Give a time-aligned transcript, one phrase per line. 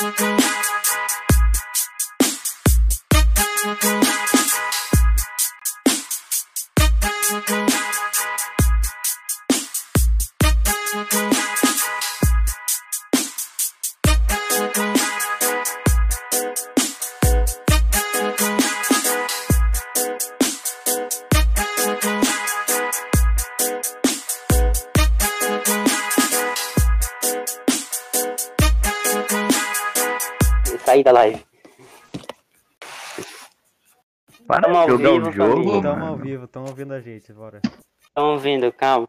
[0.00, 0.33] Thank you.
[30.94, 31.44] Saí da live.
[34.46, 35.82] Para Tamo ao jogar vivo, o jogo.
[35.82, 37.60] Tamo ao vivo, tamo ouvindo a gente, bora.
[38.00, 39.08] Estão ouvindo, calma.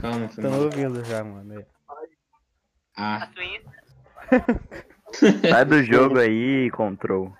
[0.00, 0.64] Calma, família.
[0.64, 1.64] ouvindo já, mano.
[2.96, 3.28] Ah,
[5.48, 7.32] Sai do jogo aí, control.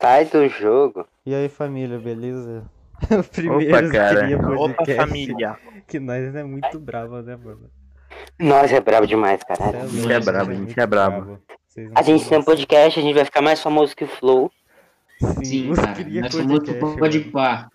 [0.00, 1.04] Sai do jogo.
[1.26, 2.70] E aí, família, beleza?
[3.10, 4.28] O primeiro Opa, cara.
[4.56, 5.58] Opa, família.
[5.88, 7.68] que nós é muito bravo, né, mano?
[8.38, 9.40] Nós é brabo demais,
[9.90, 11.40] gente é nós brabo, a gente é brabo.
[11.94, 14.50] A gente tem um podcast, a gente vai ficar mais famoso que o Flow.
[15.42, 15.96] sim, os cara.
[16.98, 17.32] pode mano.
[17.32, 17.68] pá.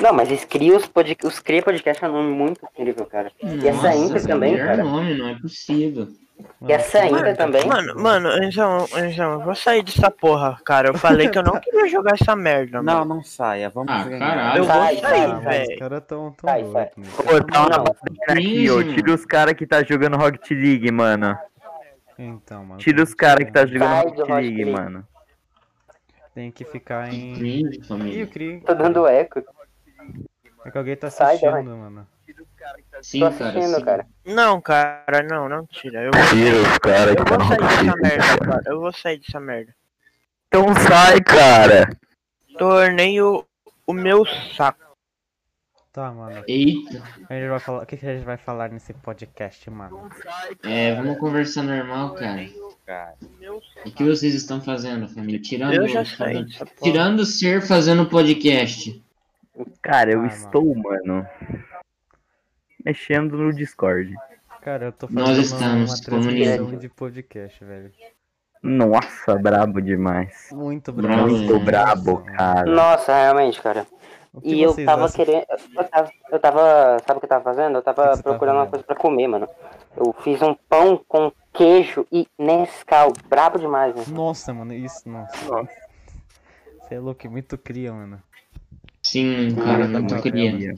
[0.00, 1.16] Não, mas os Cria, os, pod...
[1.24, 3.32] os Cria Podcast é um nome muito incrível, cara.
[3.42, 4.84] E essa Nossa, Inter esse é o também, melhor cara.
[4.84, 6.08] nome, não é possível.
[6.68, 7.66] E essa Nossa, Inter também.
[7.66, 10.88] Mano, mano, Anjão, Anjão, eu vou sair dessa porra, cara.
[10.88, 13.14] Eu falei que eu não queria jogar essa merda, Não, mano.
[13.16, 13.70] não saia.
[13.70, 14.18] Vamos Ah, ganhar.
[14.28, 14.58] caralho.
[14.58, 15.78] Eu vou Sai, sair, mas os velho.
[15.78, 16.88] caras tão, tão Sai, mano.
[17.16, 17.84] Pô, tá uma
[18.28, 18.82] aqui, ó.
[18.82, 21.38] Tira os caras que tá jogando Rocket League, mano.
[22.18, 22.80] Então, mano.
[22.80, 25.06] Tira os caras que tá jogando Sai do Rocket League, mano.
[26.34, 27.34] Tem que ficar Que em.
[27.34, 27.80] cringe,
[28.18, 28.28] Ih, o.
[28.28, 28.60] Cri.
[28.60, 29.42] Tô dando eco.
[30.64, 31.62] É que alguém tá Sai, assistindo, vai.
[31.62, 32.06] mano.
[33.00, 33.50] Sim, Tô cara.
[33.50, 33.84] assistindo, sim.
[33.84, 34.06] cara.
[34.24, 36.02] Não, cara, não, não tira.
[36.02, 38.62] Eu, Tira os caras eu vou sair dessa merda, cara.
[38.66, 39.74] Eu vou sair dessa merda.
[40.48, 41.88] Então sai, cara.
[42.58, 43.46] Torneio
[43.86, 44.85] o meu saco.
[45.96, 46.44] Tá, mano.
[46.46, 47.82] Eita, A gente vai falar...
[47.82, 50.10] O que, que a gente vai falar nesse podcast, mano?
[50.62, 52.46] é, vamos conversar normal, cara.
[52.84, 53.14] Cara.
[53.86, 55.40] O que vocês estão fazendo, família?
[55.40, 56.66] Tirando, Eu já dessa porra.
[56.82, 59.02] tirando ser fazendo podcast.
[59.80, 61.26] Cara, eu Ah, estou, mano.
[62.84, 64.14] Mexendo no Discord.
[64.60, 67.90] Cara, eu tô Nós fazendo estamos uma transmissão de podcast, velho.
[68.62, 70.48] Nossa, brabo demais.
[70.52, 71.28] Muito bravo.
[71.28, 72.70] Muito brabo, cara.
[72.70, 73.86] Nossa, realmente, cara.
[74.42, 75.16] Que E eu tava acham?
[75.16, 75.46] querendo.
[75.76, 76.98] Eu tava, eu tava.
[77.06, 77.76] Sabe o que eu tava fazendo?
[77.76, 78.70] Eu que tava que tava procurando uma fazendo?
[78.70, 79.48] coisa pra comer, mano.
[79.96, 83.12] Eu fiz um pão com queijo e Nescau.
[83.28, 84.04] Brabo demais, né?
[84.08, 85.36] Nossa, mano, isso, nossa.
[86.80, 88.22] Você é louco, muito cria, mano.
[89.02, 90.22] Sim, cara, não Favela.
[90.22, 90.74] queria.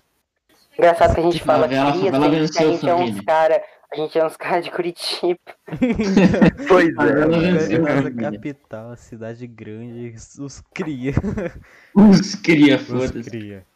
[0.78, 3.62] Engraçado que a gente Que fala cria, favela que a venceu, gente é uns cara.
[3.90, 5.38] A gente é uns caras de Curitiba.
[6.68, 8.32] Pois é, Casa família.
[8.32, 11.12] capital, cidade grande, os cria.
[11.94, 13.30] Os cria, Os foda-se.
[13.30, 13.66] cria.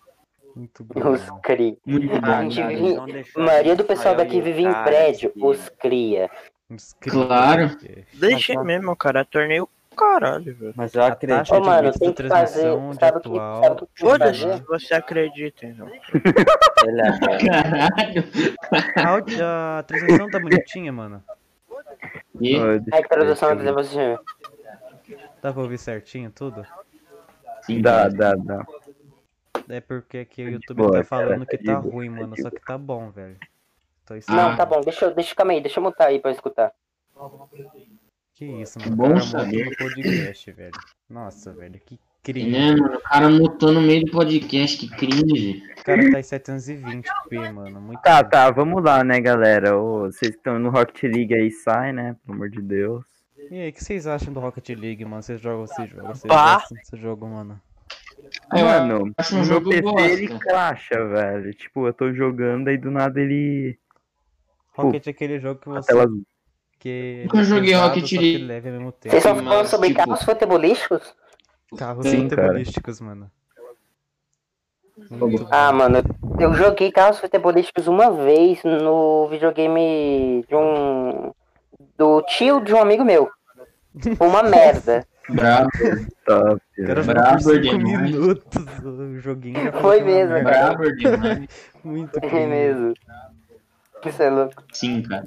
[0.54, 1.10] Muito bom.
[1.12, 1.76] Os cria.
[1.86, 2.50] Muito A bom.
[2.50, 2.68] gente cara,
[3.06, 5.32] vive A maioria do a pessoal daqui vive em prédio.
[5.36, 6.30] Os cria.
[6.68, 7.12] Os cria.
[7.12, 7.70] Claro.
[8.12, 9.24] Deixa mesmo, cara.
[9.24, 9.66] Torneio
[9.96, 10.72] caralho, velho.
[10.76, 11.52] Mas eu A acredito.
[11.54, 12.60] Ô, de mano, vídeo tem que fazer.
[12.62, 13.62] transmissão de Sabe o que, atual.
[13.62, 15.88] sabe o que tem que Foda-se se você acredita, então.
[16.84, 17.12] Ele é-
[18.94, 19.44] Caralho.
[19.44, 21.22] A, a transmissão tá bonitinha, mano.
[22.40, 22.56] E?
[22.56, 23.62] Introdução aqui.
[23.64, 24.18] de você.
[25.40, 26.64] Dá pra ouvir certinho tudo?
[27.62, 28.64] Sim, Dá, dá, dá.
[29.68, 32.34] É porque aqui o YouTube Boa, tá falando cara, que tá digo, ruim, mano.
[32.40, 33.36] Só que tá bom, velho.
[34.04, 34.14] Tô.
[34.32, 35.14] Não, tá bom, deixa eu.
[35.14, 36.72] Deixa, calma aí, deixa eu mutar aí pra eu escutar.
[38.42, 38.96] Que isso, mano.
[38.96, 39.64] Bom o cara saber.
[39.66, 40.72] no podcast, velho.
[41.08, 41.80] Nossa, velho.
[41.86, 42.50] Que cria.
[42.74, 42.96] Né, mano?
[42.96, 45.62] O cara mutou no meio do podcast, que cringe.
[45.78, 47.80] O cara tá em 720p, mano.
[47.80, 49.78] Muito Tá, tá, vamos lá, né, galera?
[49.78, 52.16] Ô, vocês que estão no Rocket League aí, sai, né?
[52.24, 53.04] Pelo amor de Deus.
[53.50, 55.22] E aí, o que vocês acham do Rocket League, mano?
[55.22, 56.08] Vocês jogam esse jogo?
[56.08, 57.60] Vocês gostam desse jogo, mano?
[58.54, 60.08] Eu Mano, acho o um meu jogo PC bosta.
[60.08, 61.54] ele cracha, velho.
[61.54, 63.78] Tipo, eu tô jogando aí do nada ele.
[64.74, 65.88] Rocket é aquele jogo que você.
[65.88, 66.06] tela
[66.82, 68.38] Que Nunca joguei Rocket só League.
[68.44, 69.10] leve ao mesmo tempo.
[69.12, 71.14] Vocês estão Mas, falando sobre tipo- carros futebolísticos?
[71.78, 73.30] Carros Sim, futebolísticos, mano.
[75.10, 75.78] Muito Ah, bom.
[75.78, 75.98] mano,
[76.40, 81.32] eu joguei carros futebolísticos uma vez no videogame de um.
[81.96, 83.30] do tio de um amigo meu.
[84.16, 85.06] Foi uma merda.
[85.28, 85.68] Brabo,
[86.26, 86.60] top.
[86.78, 88.10] O cara Brabo 5 demais.
[88.10, 89.72] minutos o joguinho.
[89.80, 90.74] Foi é mesmo, cara.
[90.74, 91.46] brabo demais.
[91.84, 92.46] Muito cringe.
[92.46, 92.94] mesmo.
[94.04, 94.62] Isso é louco.
[94.72, 95.24] Sim, cara.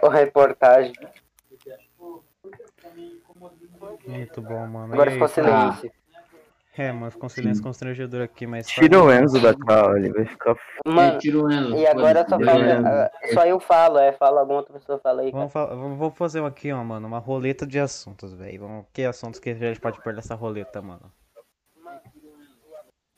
[0.00, 0.92] O reportagem.
[4.06, 4.92] Muito bom, mano.
[4.92, 5.92] Agora ficou silêncio.
[6.74, 8.66] É, mano, ficou um silêncio constrangedor aqui, mas.
[8.66, 10.56] Tira o Enzo da call, ele vai ficar.
[10.86, 14.40] Mano, Eu tiro o Enzo, e agora só, fala, ah, só eu falo, é, fala
[14.40, 15.30] alguma outra pessoa fala aí.
[15.30, 18.60] Vamos, fa- vamos vamos fazer aqui, ó, mano, uma roleta de assuntos, velho.
[18.60, 18.86] Vamos...
[18.90, 21.12] Que assuntos que a gente pode pôr nessa roleta, mano?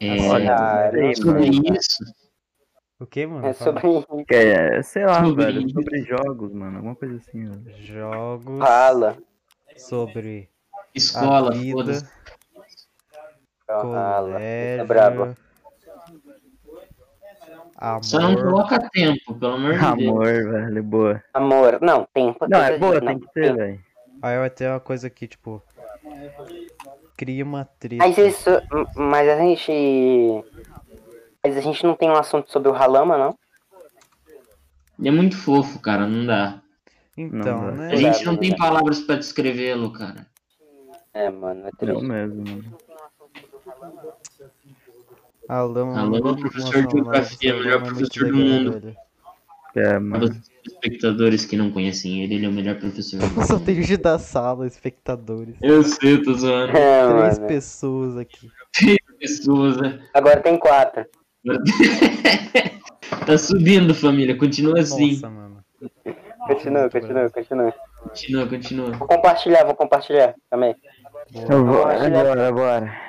[0.01, 1.77] É, Olha, sobre mano.
[1.77, 2.05] isso,
[3.01, 3.47] O que, mano?
[3.47, 3.83] É sobre
[4.31, 6.77] é, sei lá, Sobre velho, sobre jogos, mano.
[6.77, 7.83] Alguma coisa assim, velho.
[7.83, 9.17] Jogos Fala.
[9.77, 10.49] sobre
[10.95, 12.09] Escola, foda-se.
[13.67, 15.35] Colégio, É brabo.
[18.03, 18.43] Só não amor.
[18.45, 20.09] coloca tempo, pelo amor de Deus.
[20.09, 21.25] Amor, velho, boa.
[21.35, 21.79] Amor.
[21.83, 22.47] Não, tempo.
[22.49, 23.81] Não, é boa, de- tem que ter, velho.
[24.23, 25.63] Aí vai ter uma coisa aqui, tipo.
[27.17, 27.97] Cria uma treta.
[28.05, 28.51] Mas isso.
[28.97, 30.45] Mas a gente.
[31.45, 33.39] Mas a gente não tem um assunto sobre o Ralama, não?
[34.99, 36.61] Ele é muito fofo, cara, não dá.
[37.17, 37.93] Então, Não, né?
[37.93, 40.27] A gente não tem palavras pra descrevê-lo, cara.
[41.13, 42.03] É, mano, é triste.
[42.03, 42.77] mesmo, mano.
[45.49, 46.01] A lama.
[46.01, 48.97] Alô, mano, professor de geografia, melhor é muito professor do mundo.
[49.77, 50.27] É, mano.
[50.27, 53.19] vocês, espectadores que não conhecem ele, ele é o melhor professor.
[53.21, 53.47] do Eu mundo.
[53.47, 55.55] só tenho gente da sala, espectadores.
[55.61, 56.77] Eu sei, tô zoando.
[56.77, 57.49] É, Três mano.
[57.49, 58.51] pessoas aqui.
[59.21, 60.01] Pessoas, né?
[60.15, 61.05] Agora tem quatro.
[63.27, 64.37] Tá subindo, família.
[64.37, 65.13] Continua assim.
[65.13, 65.65] Nossa, mano.
[66.47, 67.75] Continua, continua, continua.
[68.03, 68.91] Continua, continua.
[68.93, 70.75] Vou compartilhar, vou compartilhar também.
[71.51, 72.07] Eu vou, né?
[72.07, 73.01] agora, bora.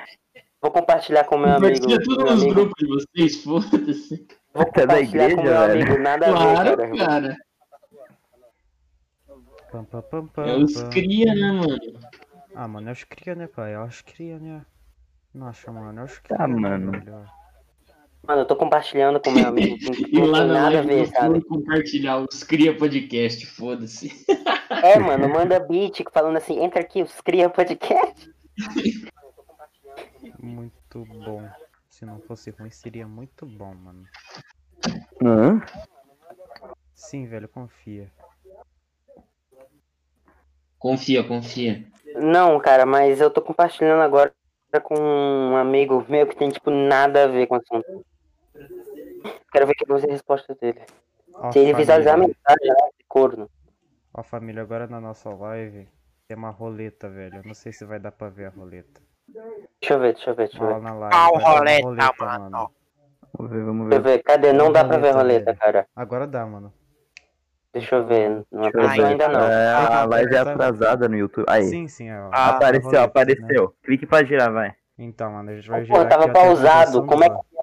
[0.62, 1.74] Vou compartilhar com meu amigo.
[1.74, 2.56] Compartilha tudo meu nos amigo.
[2.56, 4.28] grupos de vocês, foda-se.
[4.54, 5.84] Vou Até da compartilhar com igreja, meu velho.
[5.84, 6.02] amigo.
[6.04, 6.98] Nada a ver, Claro, cara.
[6.98, 7.38] cara.
[9.72, 11.78] Pam, pam, pam, pam, É os cria, né, mano?
[12.56, 13.74] Ah, mano, é os cria, né, pai?
[13.74, 14.66] É os cria, né?
[15.34, 16.48] Nossa, mano, é os Tá, cria.
[16.48, 16.92] né, mano.
[16.92, 17.26] velho?
[18.28, 19.78] Mano, eu tô compartilhando com meu amigo.
[20.10, 21.44] E Não lá tem na nada a live ver, sabe?
[21.46, 24.12] Compartilhar os cria podcast, foda-se.
[24.84, 28.34] É, mano, manda beat falando assim, entra aqui, os cria podcast.
[30.40, 31.48] Muito bom.
[31.90, 34.04] Se não fosse ruim, seria muito bom, mano.
[35.24, 35.62] Hã?
[36.94, 38.12] Sim, velho, confia.
[40.80, 41.86] Confia, confia.
[42.16, 44.34] Não, cara, mas eu tô compartilhando agora
[44.84, 48.06] com um amigo meu que tem, tipo, nada a ver com o assunto.
[49.52, 50.82] Quero ver que vai ser a resposta dele.
[51.36, 53.50] Ó, Se ele visualizar a família, mensagem, né, de corno.
[54.14, 55.88] ó, família, agora na nossa live
[56.28, 57.38] tem uma roleta, velho.
[57.38, 59.02] Eu não sei se vai dar pra ver a roleta.
[59.28, 60.74] Deixa eu ver, deixa eu ver, deixa eu Ó, ver.
[60.74, 61.16] lá na live.
[61.16, 62.72] Ah, uma roleta, mano.
[63.38, 64.18] Vamos ver, vamos Deixa eu ver.
[64.18, 64.54] ver, cadê?
[64.54, 65.58] Não dá pra ver a Roleta, roleta, velho.
[65.60, 65.88] cara.
[65.96, 66.74] Agora dá, mano.
[67.74, 68.46] Deixa eu ver.
[68.50, 69.12] Não apareceu ver.
[69.12, 69.40] ainda não.
[69.42, 70.52] É, a Ah, live é tá.
[70.54, 71.46] atrasada no YouTube.
[71.50, 72.30] Aí, Sim, sim, ó.
[72.32, 73.04] Ah, a apareceu, roleta, né?
[73.06, 73.76] apareceu.
[73.84, 74.74] Clique pra girar, vai.
[74.98, 77.06] Então, mano, a gente vai Pô, girar tava aqui até a pausado.
[77.06, 77.30] Como é ó.
[77.30, 77.55] que tava?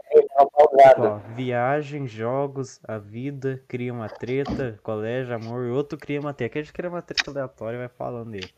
[0.74, 6.50] Ó, viagem, jogos, a vida, cria uma treta, colégio, amor, e outro cria uma treta.
[6.52, 8.50] Aqui a gente cria uma treta aleatória e vai falando dele.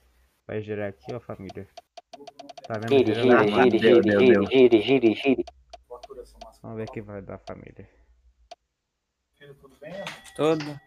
[0.47, 1.67] Vai girar aqui, ó, família.
[2.67, 2.89] Tá vendo?
[2.89, 5.45] Gire, Gira gire, gire, gire, gire, gire, gire, gire.
[6.63, 7.89] Vamos ver o que vai dar, família.
[10.37, 10.81] Tudo.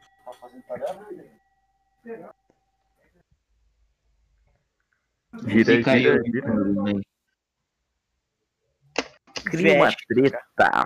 [5.45, 6.23] Gira, Fica aí, gira, ó.
[6.23, 6.51] gira.
[6.51, 7.06] Tudo bem.
[9.43, 10.85] Cria uma treta.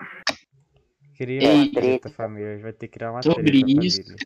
[1.17, 2.49] Cria Ei, uma treta, família.
[2.49, 4.01] A gente vai ter que criar uma Sobre treta, isso.
[4.03, 4.25] família.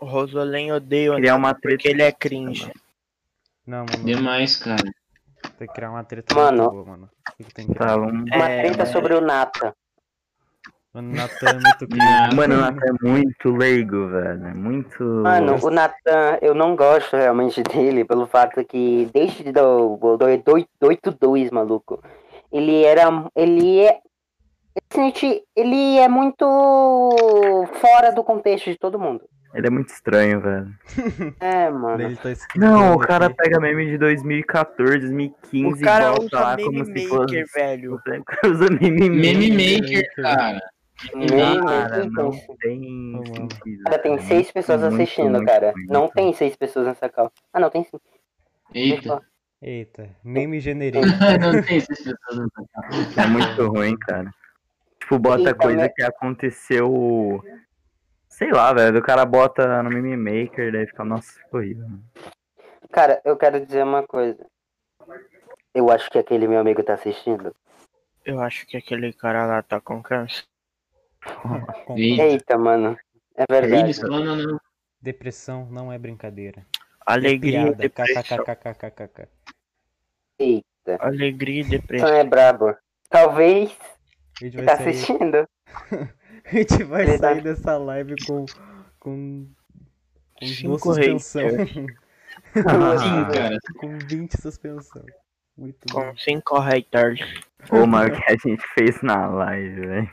[0.00, 1.68] O Rosolém odeia o Criar uma treta.
[1.76, 2.70] porque ele é cringe.
[3.66, 4.82] Não, mano, Demais, cara.
[5.58, 6.58] tem que criar uma treta Mano.
[6.64, 7.10] muito boa, mano.
[7.28, 7.86] O que, que tem que criar?
[7.88, 8.30] Tá, vamos.
[8.34, 9.74] Uma É, treta sobre o Nata.
[10.92, 12.06] Mano, o Natan é muito cringe.
[12.06, 14.44] Ah, Mano, o Nathan é muito leigo, velho.
[14.46, 15.02] É muito.
[15.04, 20.26] Mano, o Natan, eu não gosto realmente dele pelo fato que desde do, do, do,
[20.26, 22.02] do 8-2, maluco,
[22.52, 23.08] ele era.
[23.34, 23.98] Ele é.
[24.94, 26.46] Gente, ele é muito
[27.80, 29.22] fora do contexto de todo mundo.
[29.54, 30.66] Ele é muito estranho, velho.
[31.40, 32.02] É, mano.
[32.02, 33.36] Ele tá Não, o cara aqui.
[33.36, 37.08] pega meme de 2014, 2015 O cara e volta usa lá meme como se maker,
[37.08, 37.44] fosse.
[37.54, 37.94] velho.
[37.96, 39.82] O cara usa meme Meme maker.
[39.82, 40.60] Maker, cara.
[41.14, 42.46] Nem- Cara, não pensa.
[42.60, 43.82] tem sentido.
[43.84, 45.72] Cara, tem seis pessoas Muito, assistindo, muito, cara.
[45.76, 45.92] muito.
[45.92, 47.30] Não tem seis pessoas nessa call.
[47.52, 47.98] Ah, não, tem sim.
[48.72, 49.22] Deixa eu Eita.
[49.62, 51.06] Eita, meme generico.
[51.40, 52.50] não tem essas pessoas.
[53.16, 54.34] É muito ruim, cara.
[54.98, 55.88] Tipo, bota Eita, coisa né?
[55.88, 57.40] que aconteceu.
[58.28, 58.98] Sei lá, velho.
[58.98, 61.86] O cara bota no meme maker, daí fica, nossa, ficou horrível.
[62.90, 64.44] Cara, eu quero dizer uma coisa.
[65.72, 67.54] Eu acho que aquele meu amigo tá assistindo.
[68.24, 70.44] Eu acho que aquele cara lá tá com câncer.
[71.96, 72.22] Eita.
[72.22, 72.98] Eita, mano.
[73.36, 73.82] É verdade.
[73.84, 74.60] Eles falam, não.
[75.00, 76.66] Depressão não é brincadeira.
[77.06, 77.76] Alegria Piada.
[77.76, 78.44] depressão.
[80.38, 80.96] Eita.
[81.00, 82.08] Alegria e Então depressão.
[82.08, 82.74] é brabo.
[83.08, 83.70] Talvez
[84.40, 85.48] A gente ele vai tá sair, assistindo.
[86.44, 88.46] a gente vai Ele tá- sair dessa live com.
[88.98, 89.46] com.
[90.34, 91.42] com Cinco duas suspensão.
[92.54, 93.56] Sim, cara.
[93.78, 95.04] com 20 suspensão.
[95.56, 96.02] Muito bom.
[96.10, 97.20] Com cinco haters.
[97.70, 100.10] Ô, mano, o que a gente fez na live, velho.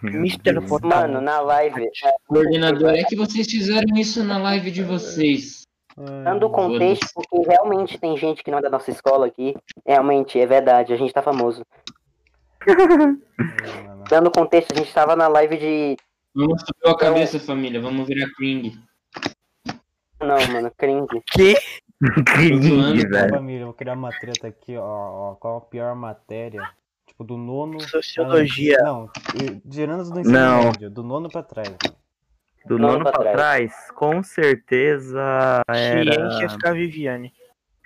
[0.83, 1.89] Mano, na live,
[2.27, 5.58] Coordenador, é que vocês fizeram isso na live de vocês.
[5.97, 9.55] Dando o contexto, porque realmente tem gente que não é da nossa escola aqui.
[9.85, 11.65] Realmente, é verdade, a gente tá famoso.
[14.09, 15.97] Dando contexto, a gente tava na live de
[16.35, 17.81] Vamos subir a cabeça, família.
[17.81, 18.79] Vamos virar cringe.
[20.21, 21.21] Não, mano, cringe.
[21.31, 21.55] Que?
[22.25, 23.29] Cringe, Ô, velho.
[23.29, 24.83] família, vou criar uma treta aqui, ó,
[25.31, 25.35] ó.
[25.35, 26.61] Qual a pior matéria?
[27.05, 27.81] Tipo, do nono.
[27.81, 28.77] Sociologia.
[28.77, 29.09] Não,
[29.69, 30.63] tirando os do ensino Não.
[30.65, 31.75] médio, do nono pra trás.
[32.69, 33.35] Do Nono nono pra trás.
[33.35, 36.29] trás, com certeza era.
[36.31, 37.33] Ciência fica Viviane.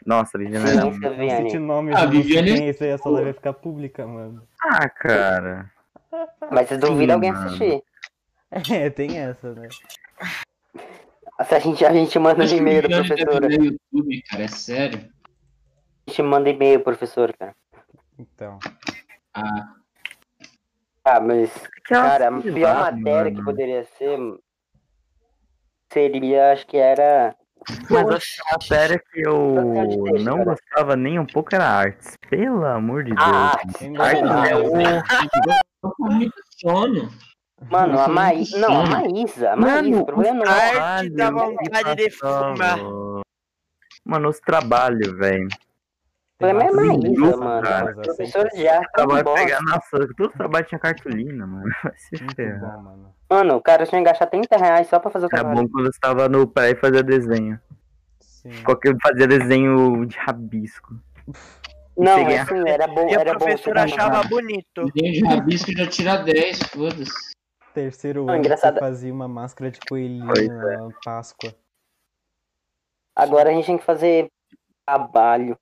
[0.05, 0.91] Nossa, Viviane era um...
[0.91, 1.59] Cite Vianney.
[1.59, 4.45] nome Ah, de Viviane- ciência e essa live vai ficar pública, mano.
[4.61, 5.71] Ah, cara.
[6.51, 7.45] Mas se duvida Sim, alguém mano.
[7.47, 7.83] assistir.
[8.71, 9.67] É, tem essa, né?
[11.47, 13.53] Se a gente, a gente manda um e-mail da Viviane professora.
[13.53, 14.43] YouTube, cara.
[14.43, 15.09] É sério.
[16.05, 17.55] A gente manda e-mail, professor, cara.
[18.19, 18.59] Então.
[19.33, 19.73] Ah,
[21.05, 21.49] Ah, mas,
[21.83, 24.17] Aquela cara, a pior matéria que poderia ser
[25.93, 27.35] seria, acho que era.
[27.89, 29.55] Mas a matéria que eu
[30.21, 32.17] não gostava nem um pouco era artes.
[32.29, 33.21] Pelo amor de Deus.
[33.21, 37.09] Ah, Artes é tô com muito sono.
[37.69, 38.59] Mano, a Maísa.
[38.59, 38.85] Não, a.
[38.85, 39.51] Maísa.
[39.51, 40.77] A Mano, Maísa, o problema não é.
[40.77, 42.79] Arte dá vontade de fumar.
[44.03, 45.47] Mano, os trabalhos, velho.
[46.35, 47.61] O problema é Maísa, mano.
[47.63, 47.93] cara.
[47.93, 49.45] Professora de arte é Trabalho bosta.
[49.45, 51.63] pegar, nossa, todo trabalho tinha cartolina, mano.
[51.83, 52.59] Vai se ferrar.
[52.77, 53.15] bom, mano.
[53.29, 55.61] Mano, o cara tinha que gastar 30 reais só pra fazer o Era trabalho.
[55.61, 57.59] bom quando eu estava no pé e fazia desenho.
[58.19, 58.63] Sim.
[58.63, 60.95] Qualquer fazia desenho de rabisco.
[61.95, 63.07] Não, Cheguei a- assim, era bom.
[63.07, 64.85] E a Era bom professora você achava bonito.
[64.93, 67.11] Desenho de rabisco já tira 10, foda-se.
[67.73, 71.53] Terceiro ano engraçado- você fazia uma máscara de coelhinho na Páscoa.
[73.15, 74.27] Agora a gente tem que fazer
[74.85, 75.57] trabalho.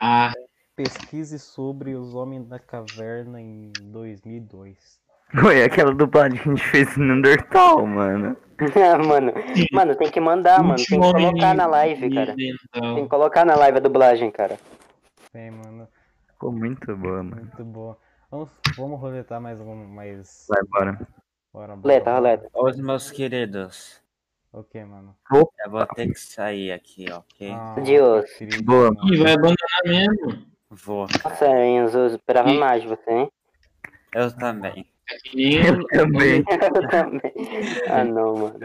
[0.00, 0.32] Ah,
[0.74, 4.98] Pesquise sobre os homens da caverna em 2002.
[5.40, 8.36] Foi aquela dublagem que a gente fez no Neandertal, mano.
[9.06, 9.32] mano,
[9.72, 10.76] mano, tem que mandar, mano.
[10.76, 12.34] Tem que colocar na live, cara.
[12.34, 14.58] Tem que colocar na live a dublagem, cara.
[15.32, 15.86] Bem, mano,
[16.28, 17.36] Ficou muito boa, mano.
[17.36, 17.98] muito boa.
[18.30, 20.46] Vamos, vamos roletar mais um, mais...
[20.48, 20.92] Vai embora.
[21.52, 22.16] Bora, bora, Roleta, bora.
[22.16, 22.48] roleta.
[22.54, 23.99] Os meus queridos,
[24.52, 25.16] O que, mano?
[25.32, 27.50] eu vou ter que sair aqui, ok?
[27.52, 28.30] Ah, Deus.
[28.32, 28.90] querido, Boa.
[29.04, 30.44] Ih, vai abandonar mesmo.
[30.68, 31.06] Vou.
[31.24, 33.32] Nossa, Enzo, eu esperava E- mais de você, hein?
[34.12, 34.86] Eu também.
[35.24, 36.44] Eu também.
[36.50, 37.32] Eu também.
[37.88, 38.58] Ah, não, mano.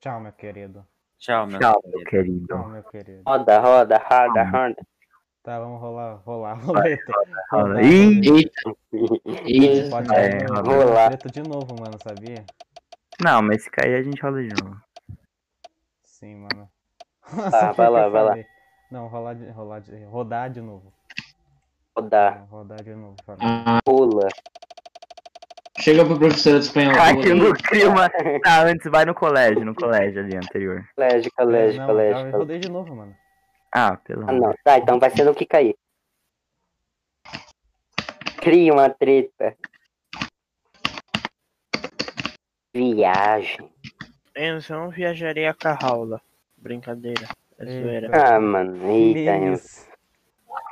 [0.00, 0.84] Tchau, meu querido.
[1.18, 2.46] Tchau, meu Tchau, meu querido.
[2.46, 2.68] Tchau, querido.
[2.68, 3.22] meu querido.
[3.24, 4.76] Roda, roda, roda, roda.
[5.44, 7.12] Tá, vamos rolar, rolar, roleta.
[7.80, 8.74] Eita,
[9.46, 9.90] eita.
[9.90, 10.62] Pode É, rola.
[10.62, 11.16] Rolar.
[11.16, 12.44] de novo, mano, sabia?
[13.20, 14.76] Não, mas se cair a gente rola de novo.
[16.22, 16.68] Sim, mano.
[17.50, 18.34] Tá, vai lá, vai lá.
[18.92, 20.92] Não, rolar de, rolar de, rodar de novo.
[21.96, 23.16] Rodar, Não, rodar de novo.
[23.40, 24.28] Ah, pula.
[25.80, 26.94] chega pro professor de espanhol.
[26.94, 28.08] Caiu no clima.
[28.46, 30.84] Ah, antes vai no colégio, no colégio ali anterior.
[30.94, 32.12] Colégio, colégio, não, colégio.
[32.12, 32.38] já colégio.
[32.38, 33.16] rodei de novo, mano.
[33.74, 34.40] Ah, pelo Ah, amor.
[34.48, 34.54] não.
[34.62, 35.74] Tá, então vai ser no que cair.
[38.40, 39.56] Cria uma treta.
[42.74, 43.71] Viagem.
[44.36, 46.20] Enzo, eu não viajaria com a Raula.
[46.56, 47.26] Brincadeira.
[47.58, 48.10] É zoeira.
[48.12, 48.90] Ah, mano.
[48.90, 49.92] Eita, Enzo.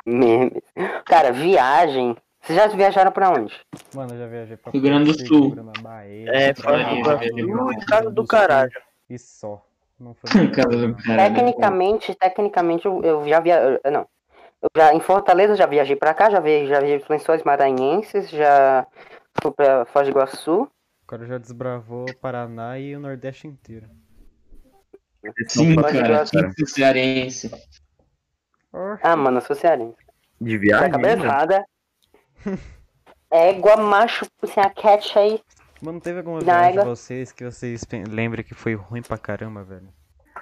[0.07, 0.63] Memes.
[1.05, 2.17] Cara, viagem.
[2.41, 3.55] Vocês já viajaram pra onde?
[3.95, 5.55] Mano, eu já viajei pra Rio Grande do Sul.
[5.83, 6.31] Bahia.
[6.31, 8.73] É, pra Rio e casa do Sul caralho.
[9.09, 9.63] E só.
[9.99, 10.97] Não foi caralho.
[10.97, 13.79] Tecnicamente, tecnicamente, eu, eu já viajei.
[13.93, 14.07] Não.
[14.63, 18.29] Eu já, em Fortaleza já viajei pra cá, já viajei, já viajei para Lençóis Maranhenses,
[18.31, 18.87] já
[19.41, 20.69] fui pra Foz do Iguaçu.
[21.11, 23.85] O cara já desbravou o Paraná e o Nordeste inteiro.
[25.49, 26.25] Sim, cara.
[26.65, 27.51] cearense.
[29.03, 29.97] Ah, mano, eu sou cearense.
[30.41, 30.89] De viagem?
[30.93, 31.25] cabeça ainda?
[31.27, 31.65] errada.
[33.29, 35.41] Égua, macho, sem a cat aí.
[35.83, 36.95] Mano, teve alguma Na viagem de água.
[36.95, 39.89] vocês que vocês lembram que foi ruim pra caramba, velho?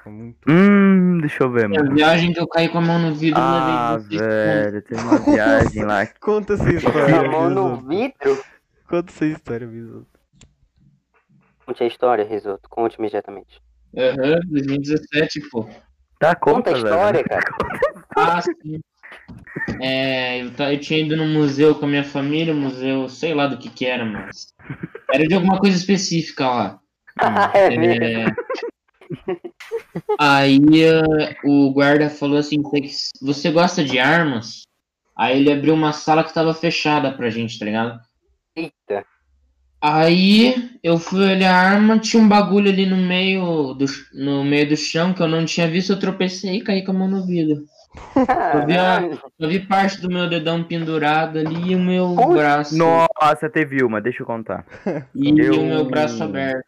[0.02, 0.36] Foi muito.
[0.46, 1.94] Hum, deixa eu ver, A mano.
[1.94, 6.06] viagem que eu caí com a mão no vidro Ah, velho, tem uma viagem lá.
[6.20, 8.38] Conta essa Com a história, mão no vidro.
[8.86, 10.17] Conta essa história, Risoto.
[11.68, 12.66] Conte a história, Risoto.
[12.70, 13.60] Conte imediatamente.
[13.94, 15.68] Aham, 2017, pô.
[16.18, 17.28] Dá Conta conta, a história, velho.
[17.28, 17.44] cara.
[18.16, 18.80] Ah, sim.
[19.78, 23.58] É, eu, eu tinha ido no museu com a minha família, museu, sei lá do
[23.58, 24.46] que que era, mas.
[25.12, 26.80] Era de alguma coisa específica lá.
[27.54, 28.02] é mesmo.
[28.04, 28.24] É...
[30.18, 34.62] Aí eh, o guarda falou assim: "Você- Você gosta de armas?
[35.14, 38.00] Aí ele abriu uma sala que tava fechada pra gente, tá ligado?
[38.56, 39.04] Eita.
[39.80, 44.68] Aí eu fui olhar a arma, tinha um bagulho ali no meio do, no meio
[44.68, 47.24] do chão que eu não tinha visto, eu tropecei e caí com a mão no
[47.24, 47.64] vidro.
[48.54, 49.08] Eu vi, a-
[49.38, 52.76] eu vi parte do meu dedão pendurado ali e o meu Putz, braço.
[52.76, 54.66] Nossa, teve uma, deixa eu contar.
[55.14, 56.64] E Eu- o meu braço aberto.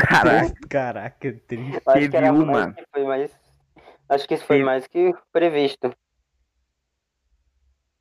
[0.00, 1.80] Caraca, Caraca, triste.
[1.92, 2.44] Teve que era uma.
[2.44, 3.30] mais que foi mais.
[4.08, 5.94] Acho que isso foi mais que previsto.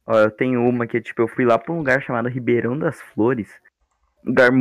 [0.05, 2.99] Ó, eu tenho uma que, tipo, eu fui lá pra um lugar chamado Ribeirão das
[2.99, 3.47] Flores.
[4.25, 4.51] Um lugar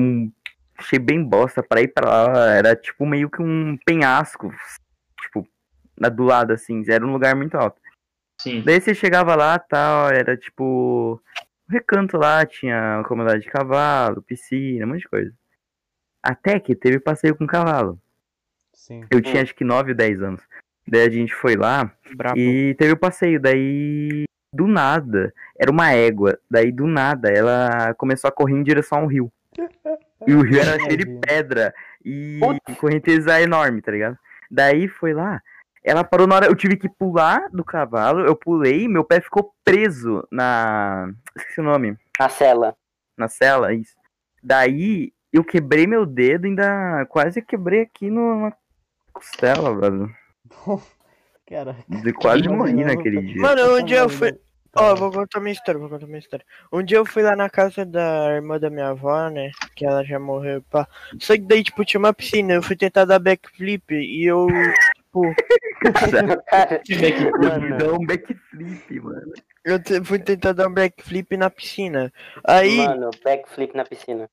[0.79, 1.62] achei bem bosta.
[1.62, 4.53] Pra ir pra lá era tipo meio que um penhasco.
[5.21, 5.47] Tipo,
[5.99, 6.83] na- do lado assim.
[6.88, 7.81] Era um lugar muito alto.
[8.41, 8.62] Sim.
[8.62, 11.21] Daí você chegava lá tal, era tipo.
[11.69, 15.33] Um recanto lá, tinha comunidade de cavalo, piscina, um monte de coisa.
[16.23, 18.00] Até que teve passeio com cavalo.
[18.75, 19.05] Sim.
[19.11, 20.41] Eu tinha acho que 9 ou 10 anos.
[20.87, 22.38] Daí a gente foi lá Brabo.
[22.38, 23.38] e teve o passeio.
[23.38, 24.25] Daí,
[24.55, 26.38] do nada, era uma égua.
[26.50, 29.31] Daí, do nada, ela começou a correr em direção ao rio.
[30.27, 31.75] E o rio era cheio de pedra
[32.05, 32.41] e
[32.79, 34.19] correnteza enorme, tá ligado?
[34.50, 35.43] Daí foi lá.
[35.85, 36.47] Ela parou na hora.
[36.47, 38.21] Eu tive que pular do cavalo.
[38.21, 41.11] Eu pulei, meu pé ficou preso na.
[41.37, 41.97] Esqueci o nome.
[42.19, 42.77] A cela.
[43.17, 43.97] Na cela, isso.
[44.43, 48.53] Daí eu quebrei meu dedo, ainda quase quebrei aqui no, na
[49.12, 50.11] costela, velho.
[51.47, 51.85] Caraca.
[52.05, 53.41] Eu quase morri naquele dia.
[53.41, 54.38] Mano, um dia eu fui.
[54.79, 54.95] Ó, Tá.
[54.95, 56.45] vou contar minha história, vou contar minha história.
[56.73, 59.51] Um dia eu fui lá na casa da irmã da minha avó, né?
[59.75, 60.87] Que ela já morreu, pá.
[61.21, 62.55] Só que daí, tipo, tinha uma piscina.
[62.55, 64.47] Eu fui tentar dar backflip e eu,
[64.97, 65.35] tipo,
[66.51, 69.33] Cara, Mano, dá um backflip, mano.
[69.64, 72.12] eu te- fui tentar dar um backflip na piscina.
[72.45, 74.29] Aí, mano, backflip na piscina.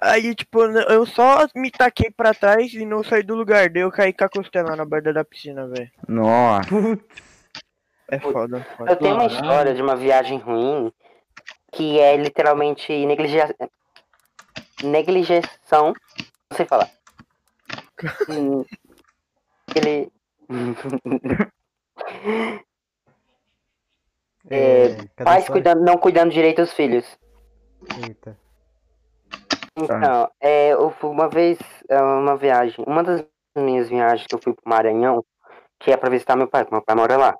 [0.00, 3.68] aí, tipo, eu só me taquei pra trás e não saí do lugar.
[3.70, 5.90] Daí eu caí com a costela na borda da piscina, velho.
[6.08, 6.68] Nossa.
[8.10, 8.92] É foda, foda.
[8.92, 10.92] Eu tenho uma história de uma viagem ruim
[11.72, 13.56] que é literalmente negligencia...
[14.82, 15.94] negligeção.
[16.50, 16.90] Não sei falar.
[19.76, 20.10] Ele.
[24.50, 27.06] É, cadê Pais cuidando, não cuidando direito dos filhos.
[28.04, 28.36] Eita.
[29.76, 33.24] Então, é, eu fui uma vez, é, uma viagem, uma das
[33.56, 35.24] minhas viagens que eu fui pro Maranhão,
[35.78, 37.38] que é pra visitar meu pai, porque meu pai mora lá.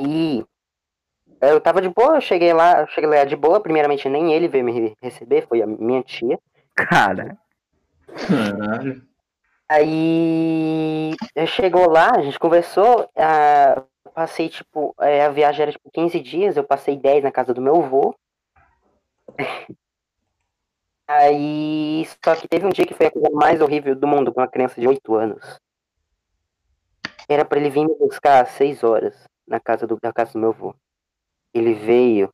[0.00, 0.42] E
[1.42, 4.48] eu tava de boa, eu cheguei lá, eu cheguei lá de boa, primeiramente nem ele
[4.48, 6.38] veio me receber, foi a minha tia.
[6.74, 7.38] Cara.
[8.26, 9.02] Caralho.
[9.68, 13.10] Aí eu chegou lá, a gente conversou,
[14.14, 17.60] passei tipo, é, a viagem era tipo 15 dias, eu passei 10 na casa do
[17.60, 18.14] meu avô.
[21.06, 24.40] Aí, só que teve um dia que foi a coisa mais horrível do mundo com
[24.40, 25.58] uma criança de 8 anos.
[27.28, 30.38] Era pra ele vir me buscar às 6 horas na casa do, da casa do
[30.38, 30.74] meu avô.
[31.52, 32.32] Ele veio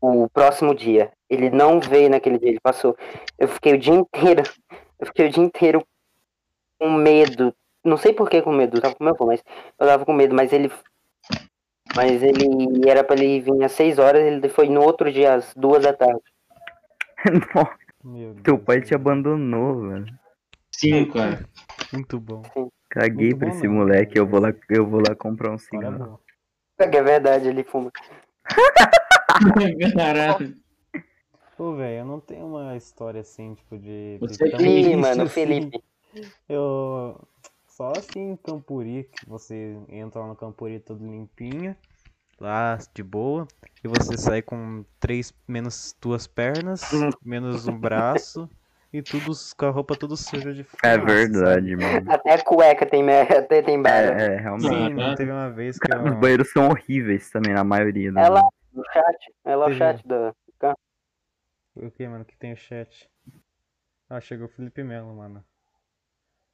[0.00, 1.10] o próximo dia.
[1.28, 2.96] Ele não veio naquele dia, ele passou.
[3.36, 4.42] Eu fiquei o dia inteiro
[4.98, 5.86] eu fiquei o dia inteiro
[6.78, 7.54] com medo.
[7.84, 9.42] Não sei por que com medo, eu tava com meu avô, mas
[9.78, 10.70] eu tava com medo, mas ele.
[11.94, 15.54] Mas ele era pra ele vir às 6 horas, ele foi no outro dia às
[15.54, 16.20] 2 da tarde.
[17.54, 18.42] Nossa, Meu Deus.
[18.42, 20.06] teu pai te abandonou, velho.
[20.70, 21.48] Sim, cara.
[21.92, 22.42] Muito bom.
[22.88, 25.58] Caguei Muito pra bom, esse moleque, eu vou lá, eu vou lá comprar um é
[25.58, 26.20] cigarro.
[26.78, 27.90] É é verdade, ele fuma.
[29.94, 30.54] Caralho.
[31.56, 34.18] Pô, velho, eu não tenho uma história assim, tipo, de.
[34.18, 35.32] de Você Ih, triste mano, assim.
[35.32, 35.82] Felipe.
[36.48, 37.20] Eu.
[37.66, 41.76] Só assim em Campuri, que você entra lá no Campuri todo limpinho,
[42.40, 43.46] lá de boa,
[43.84, 46.82] e você sai com três menos duas pernas,
[47.24, 48.50] menos um braço,
[48.92, 52.10] e tudo com a roupa tudo suja de É fumaça, verdade, mano.
[52.10, 53.82] Até a cueca tem, mer- até tem.
[53.86, 54.68] É, é, realmente.
[54.68, 56.20] Sim, mano, teve uma vez que Cara, os eu.
[56.20, 58.10] banheiros são horríveis também, na maioria.
[58.12, 58.22] né?
[58.22, 60.34] Ela, no chat, ela é o chat do.
[61.76, 63.08] O que, mano, que tem o chat?
[64.10, 65.44] Ah, chegou o Felipe Melo, mano.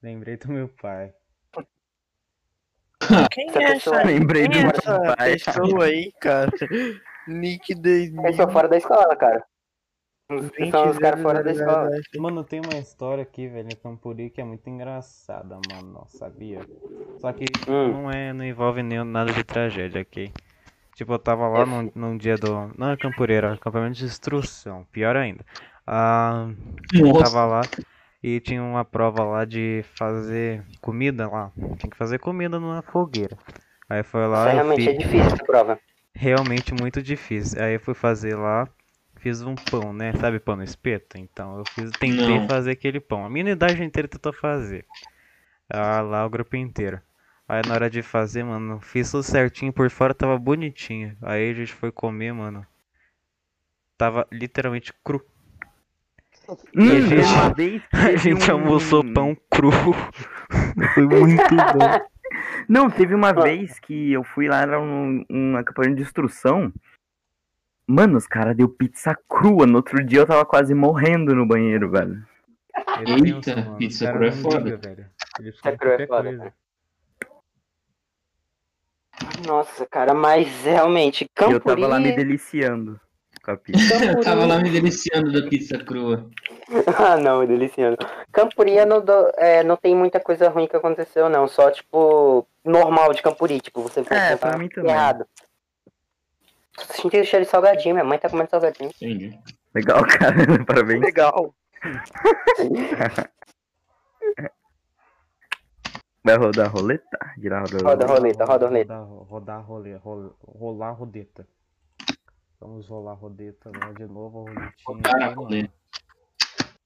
[0.03, 1.15] Lembrei do meu pai.
[3.33, 5.35] Quem Essa é pessoa- essa, Lembrei quem do é meu essa pai.
[5.37, 6.51] pessoa aí, cara?
[7.29, 8.23] Nick 2000.
[8.25, 9.45] Eles são fora da escola, cara.
[10.31, 11.91] Os- São os caras fora da escola.
[12.19, 16.61] Mano, tem uma história aqui, velho, em Campuri que é muito engraçada, mano, sabia?
[17.21, 17.91] Só que Hum.
[17.93, 20.33] não é, não envolve nenhum, nada de tragédia, ok?
[20.95, 21.67] Tipo, eu tava lá É.
[21.67, 22.73] num, num dia do.
[22.79, 25.45] Não é Campuri, era acampamento de instrução, pior ainda.
[25.87, 26.49] Ah,
[26.99, 27.25] eu Nossa.
[27.25, 27.63] tava lá
[28.23, 31.53] e tinha uma prova lá de fazer comida lá.
[31.79, 33.37] Tinha que fazer comida numa fogueira.
[33.89, 35.81] Aí foi Isso lá, eu realmente é fiz difícil essa prova.
[36.15, 37.61] realmente muito difícil.
[37.63, 38.69] Aí eu fui fazer lá,
[39.25, 40.13] fiz um pão, né?
[40.21, 41.17] Sabe pão no espeto?
[41.17, 42.47] Então eu fiz, tentei Não.
[42.47, 43.25] fazer aquele pão.
[43.25, 44.85] A minha unidade inteira tentou fazer.
[45.69, 47.01] Ah, lá o grupo inteiro.
[47.49, 51.17] Aí na hora de fazer, mano, fiz tudo certinho, por fora tava bonitinho.
[51.23, 52.67] Aí a gente foi comer, mano.
[53.97, 55.25] Tava literalmente cru.
[56.77, 59.71] Hum, E a gente- A gente um- almoçou pão cru.
[60.95, 61.99] Foi muito bom.
[62.69, 66.71] Não, teve uma vez que eu fui lá, era um, um acampamento de instrução.
[67.87, 69.67] Mano, os caras deu pizza crua.
[69.67, 72.23] No outro dia eu tava quase morrendo no banheiro, velho.
[73.07, 74.77] Eita, pizza crua é foda.
[74.77, 75.07] velho.
[75.37, 76.53] Pizza crua é foda, coisa.
[79.47, 81.61] Nossa, cara, mas realmente, E eu Campuri...
[81.83, 83.01] tava lá me deliciando.
[83.45, 84.05] com a pizza.
[84.07, 86.29] Eu tava lá me deliciando da pizza crua.
[86.99, 87.97] ah, não, é deliciando.
[88.33, 91.47] Campuri eu não, dou- é, não tem muita coisa ruim que aconteceu, não.
[91.47, 93.61] Só, tipo, normal de Campuri.
[93.61, 94.91] Tipo, você É, tá pra mim também.
[94.91, 95.27] errado.
[96.77, 97.95] Tô sentindo cheiro de salgadinho.
[97.95, 98.91] Minha mãe tá comendo salgadinho.
[99.01, 99.39] Entendi.
[99.75, 100.65] Legal, cara.
[100.67, 101.01] Parabéns.
[101.01, 101.55] Legal.
[106.25, 107.19] Vai rodar a roleta?
[107.39, 107.85] Girar a roleta.
[107.85, 108.95] Roda a roleta, roda a roleta.
[108.99, 111.47] Rodar, rodar rolê, rol- rolar a rodeta.
[112.61, 114.73] Vamos rolar a rodeta lá de novo, a roletinha.
[114.87, 115.73] Rodar a roleta.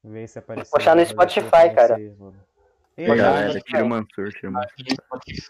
[0.02, 0.72] Vê se apareceu.
[0.72, 2.00] Postar no uma roleta Spotify, cara.
[2.96, 4.74] Ei, galera, tira o Mansur, tira o Mansur.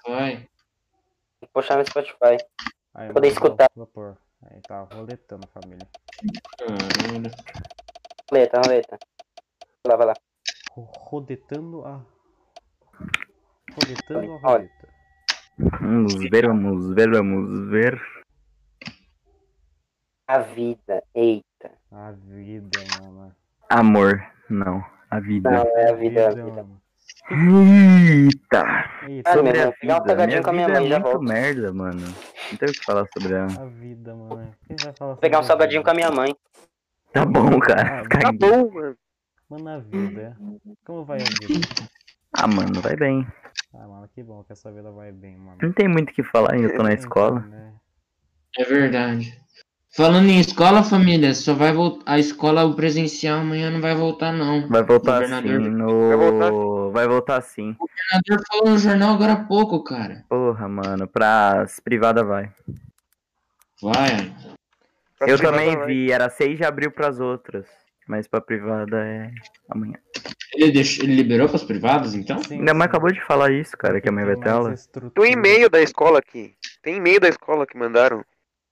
[0.07, 0.47] No.
[1.41, 2.37] Vou postar no Spotify.
[2.95, 3.69] Aí, poder escutar.
[3.75, 4.19] Vou, vou pôr.
[4.43, 5.87] Aí tá roletando, família.
[6.59, 7.31] Caramba.
[8.31, 8.99] Roleta, roleta.
[9.85, 10.15] Vai lá, vai lá.
[10.73, 12.05] Ro- Rodetando a.
[13.75, 14.89] Rodetando a roleta.
[15.81, 18.01] Vamos ver, vamos ver, vamos ver.
[20.29, 21.03] A vida.
[21.15, 21.71] Eita.
[21.91, 23.35] A vida, mano.
[23.71, 24.85] Amor, não.
[25.11, 25.51] A vida.
[25.51, 26.21] Não, é a vida.
[26.21, 26.63] É a vida.
[26.63, 26.81] mano.
[27.31, 28.65] Eita!
[29.09, 30.27] Eita, Ah, Sobre meu, a vida.
[30.27, 32.07] Minha com a minha vida é muito merda, mano.
[32.51, 33.47] Não tem o que falar sobre ela.
[33.47, 34.55] a vida, mano.
[34.67, 36.35] Quem vai falar Vou pegar um sobre a salgadinho com a minha mãe.
[37.13, 38.01] Tá bom, cara.
[38.01, 38.97] Ah, Tá bom, mano.
[39.49, 40.37] Mano, a vida.
[40.85, 41.89] Como vai a vida?
[42.37, 43.27] Ah, mano, vai bem.
[43.75, 45.59] Ah, mano, que bom que essa vida vai bem, mano.
[45.63, 47.41] Não tem muito o que falar, ainda tô na escola.
[47.41, 47.75] né?
[48.59, 49.39] É verdade.
[49.99, 52.13] Falando em escola, família, só vai voltar.
[52.13, 54.69] A escola presencial amanhã não vai voltar, não.
[54.69, 55.59] Vai voltar sim.
[55.59, 56.07] No...
[56.07, 56.51] Vai voltar
[56.93, 57.77] Vai voltar sim.
[57.81, 60.25] O governador falou no jornal agora há pouco, cara.
[60.29, 61.09] Porra, mano.
[61.09, 62.49] Pras privadas vai.
[63.83, 64.33] Vai.
[65.19, 65.87] Pra Eu também vai.
[65.89, 67.67] vi, era 6 de abril pras outras.
[68.07, 69.33] Mas pra privada é
[69.69, 69.99] amanhã.
[70.55, 72.41] Ele, deixou, ele liberou pras privadas, então?
[72.45, 74.73] Sim, Ainda mais acabou de falar isso, cara, que amanhã vai ter aula.
[74.77, 76.55] Tem um e-mail da escola aqui.
[76.85, 78.25] Tem e-mail da escola que mandaram.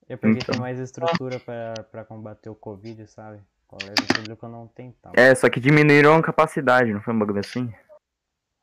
[0.09, 0.53] É porque Então.
[0.53, 3.41] tem mais estrutura pra, pra combater o Covid, sabe?
[3.67, 5.11] Colégio público não tem tal.
[5.15, 7.69] É, só que diminuíram a capacidade, não foi um bagulho assim?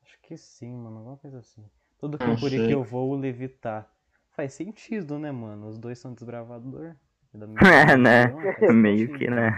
[0.03, 0.99] Acho que sim, mano.
[0.99, 1.63] Alguma coisa assim.
[1.99, 3.87] Todo Não campuri que eu vou, o Levi tá.
[4.35, 5.69] Faz sentido, né, mano?
[5.69, 6.95] Os dois são desbravador.
[7.63, 8.29] É, né?
[8.61, 9.19] faz Meio sentido.
[9.19, 9.51] que, né?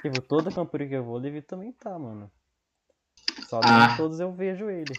[0.00, 2.30] Tipo, todo campuri que eu vou, o Levi também tá, mano.
[3.48, 3.94] Só Ah.
[3.96, 4.94] todos eu vejo ele.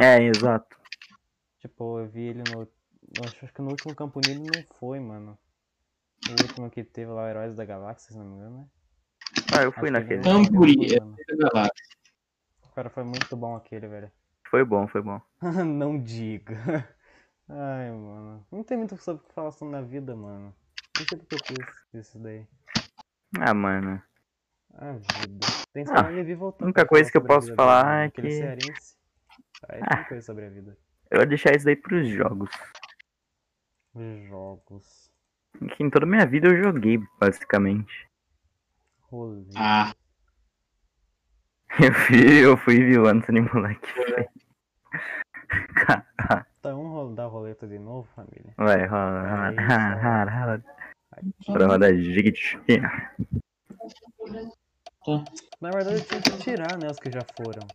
[0.00, 0.76] É, exato.
[1.60, 2.66] Tipo, eu vi ele no.
[3.24, 5.38] Acho acho que no último Campuni ele não foi, mano.
[6.28, 8.66] O último que teve lá, o Heróis da Galáxia, se não me engano, né?
[9.56, 10.98] Ah, eu fui Acho que ele naquele.
[11.38, 11.84] galáxia.
[12.74, 14.10] Cara, foi muito bom aquele, velho.
[14.50, 15.20] Foi bom, foi bom.
[15.66, 16.54] não diga.
[17.48, 18.46] Ai, mano.
[18.50, 20.54] Não tem muito sobre o que falar sobre na vida, mano.
[20.98, 21.38] Não sei porque eu
[21.92, 22.46] fiz isso daí.
[23.40, 24.00] Ah, mano.
[24.74, 25.46] A vida.
[25.72, 26.64] Tem que Ah, voltar.
[26.64, 28.06] a única coisa que eu posso falar é.
[28.06, 28.96] Aquele que- cearense.
[29.68, 29.96] Aí Ah.
[29.96, 30.78] tem coisa sobre a vida.
[31.10, 32.50] Eu vou deixar isso daí pros jogos.
[34.28, 35.10] Jogos.
[35.74, 38.08] Que em toda a minha vida eu joguei, basicamente.
[39.10, 39.44] Rolê.
[39.56, 39.92] Ah,
[41.78, 43.88] Eu fui, eu fui e vi o Anthony moleque.
[46.58, 48.52] Então vamos dar roleta de novo, família.
[48.56, 50.64] Vai, rola, rola, É rola,
[51.52, 52.58] Pra rodar gigante.
[55.60, 57.66] Na verdade eu tinha que tirar, né, os que já foram.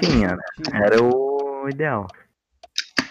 [0.00, 0.42] Tinha, né?
[0.72, 2.06] Era o ideal.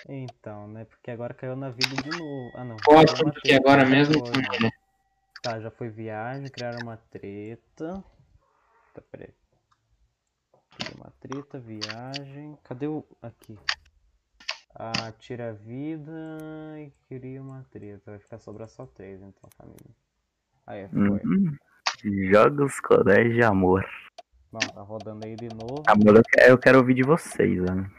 [0.07, 2.51] Então, né, porque agora caiu na vida de novo.
[2.55, 2.75] Ah não.
[2.89, 4.25] uma porque treta, agora mesmo.
[4.25, 4.71] foi.
[5.41, 8.03] Tá, já foi viagem, criaram uma treta.
[8.93, 9.33] Tá, peraí.
[10.95, 12.57] Uma treta, viagem.
[12.63, 13.05] Cadê o.
[13.21, 13.57] Aqui.
[14.73, 16.11] Ah, tira a vida
[16.79, 18.11] e cria uma treta.
[18.11, 19.95] Vai ficar sobrar só três então, família.
[20.65, 20.99] Aí, foi.
[20.99, 21.57] Uhum.
[22.31, 23.85] Jogos Colégio de Amor.
[24.51, 25.83] Bom, tá rodando aí de novo.
[25.87, 27.89] Amor, eu quero, eu quero ouvir de vocês, mano.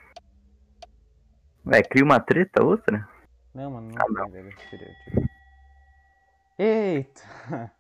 [1.65, 3.09] Vai, cria uma treta, outra?
[3.55, 4.31] Não, mano, não Ah, não.
[4.31, 4.55] velho.
[4.71, 5.25] Tirei, tirei.
[6.59, 7.73] Eita!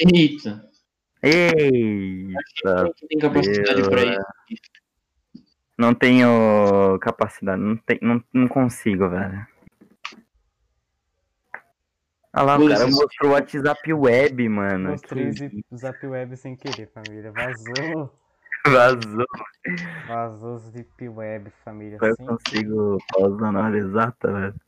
[0.00, 0.68] Eita.
[1.22, 4.22] Eita, Quem tem capacidade pra isso?
[5.76, 9.46] não tenho capacidade, não, tem, não, não consigo, velho.
[12.34, 14.90] Olha lá, o cara mostrou o WhatsApp web, mano.
[14.90, 17.32] Mostrei Que o Zap Web sem querer, família.
[17.32, 18.14] Vazou.
[18.70, 19.26] Vazou.
[20.06, 21.98] Vazou o Zip Web, família.
[22.00, 24.60] Eu sem consigo pausar na hora exata, velho.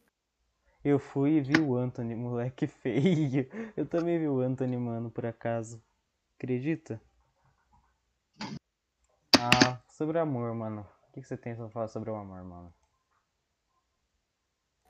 [0.82, 3.48] Eu fui e vi o Anthony, moleque feio.
[3.76, 5.82] Eu também vi o Anthony, mano, por acaso.
[6.36, 7.00] Acredita?
[9.38, 10.86] Ah, sobre o amor, mano.
[11.08, 12.72] O que, que você tem pra falar sobre o amor, mano?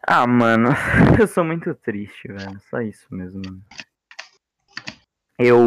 [0.07, 0.69] Ah, mano,
[1.21, 2.61] eu sou muito triste, velho.
[2.69, 3.43] Só isso mesmo.
[3.45, 3.65] mano.
[5.39, 5.67] Eu.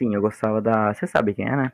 [0.00, 0.94] Sim, eu gostava da.
[0.94, 1.70] Você sabe quem é, né?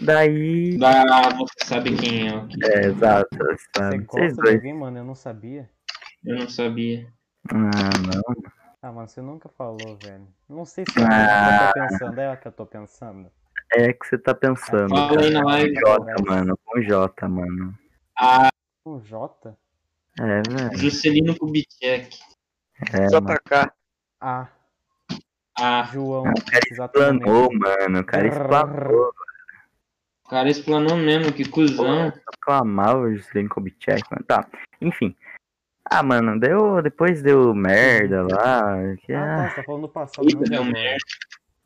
[0.00, 0.76] Daí.
[0.78, 2.32] Da, você sabe quem é?
[2.60, 3.98] É, exato, Você sabe?
[3.98, 4.98] gosta Vocês de alguém, mano?
[4.98, 5.70] Eu não sabia.
[6.24, 7.06] Eu não sabia.
[7.48, 7.60] Ah,
[8.04, 8.52] não.
[8.82, 10.26] Ah, mano, você nunca falou, velho.
[10.48, 13.30] Não sei se é o que eu tô pensando, é o que eu tô pensando.
[13.74, 14.88] É que você tá pensando.
[14.88, 15.74] Fala aí na live.
[15.76, 16.58] J, mano.
[16.64, 17.78] Com J, mano.
[18.18, 18.48] Ah,
[18.82, 19.56] Com J?
[20.18, 20.76] É, velho.
[20.78, 22.18] Juscelino Kubitschek.
[22.92, 23.06] É.
[23.06, 23.72] JK.
[24.20, 24.48] Ah,
[25.58, 26.22] Ah, João.
[26.22, 27.18] O cara exatamente.
[27.18, 28.00] explanou, mano.
[28.00, 29.12] O cara explanou.
[30.24, 32.06] o cara explanou mesmo, que cuzão.
[32.06, 34.24] Eu clamava o Juscelino Kubitschek, mano.
[34.26, 34.46] Tá,
[34.80, 35.14] enfim.
[35.90, 38.72] Ah, mano, deu, depois deu merda lá.
[39.04, 40.26] Que, Ah, tá, ah, você tá falando do passado.
[40.32, 40.98] Não deu merda.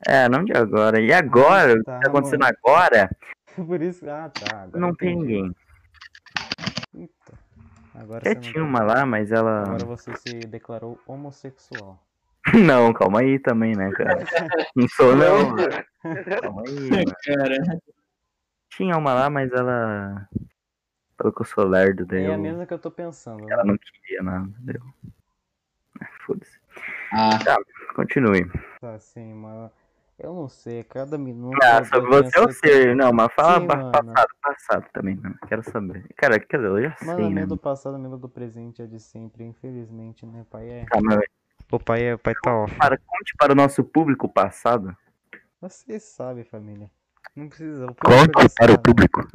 [0.06, 1.00] é, não de agora.
[1.00, 2.54] E agora, o que tá, tá acontecendo mano.
[2.64, 3.10] agora,
[3.54, 4.08] Por isso.
[4.10, 4.62] Ah, tá.
[4.62, 5.32] agora não tem entendi.
[5.42, 5.56] ninguém.
[6.94, 7.38] Eita.
[7.94, 9.62] Agora Até tinha uma lá, mas ela.
[9.62, 11.98] Agora você se declarou homossexual.
[12.66, 14.24] Não, calma aí também, né, cara?
[14.74, 15.50] Não sou, não.
[15.50, 15.68] mano.
[16.40, 17.16] Calma aí, mano.
[17.24, 17.80] Cara,
[18.70, 20.28] Tinha uma lá, mas ela.
[21.16, 23.44] Pelo que eu sou lerdo, daí É a mesma que eu tô pensando.
[23.46, 23.52] né?
[23.52, 24.80] ela não queria nada, deu.
[26.26, 26.58] Foda-se.
[27.12, 27.38] ah,
[27.94, 28.48] Continue.
[28.80, 29.70] Tá assim, mano.
[30.18, 31.58] Eu não sei, cada minuto.
[31.62, 32.94] Ah, sobre você eu sei.
[32.94, 33.92] Não, mas fala Sim, mano.
[33.92, 35.38] passado, passado também, mano.
[35.46, 36.06] Quero saber.
[36.16, 37.34] Cara, quer dizer, eu já Mano, sei, né?
[37.40, 40.44] medo do passado, medo do presente é de sempre, infelizmente, né?
[40.50, 40.86] Pai é.
[40.86, 41.20] Tá, mas
[41.70, 42.14] O pai é.
[42.14, 42.74] O pai tá off.
[42.76, 44.96] para, conte para o nosso público passado.
[45.60, 46.90] Você sabe, família.
[47.34, 47.86] Não precisa.
[47.86, 48.82] O Conte para o sabe.
[48.82, 49.26] público.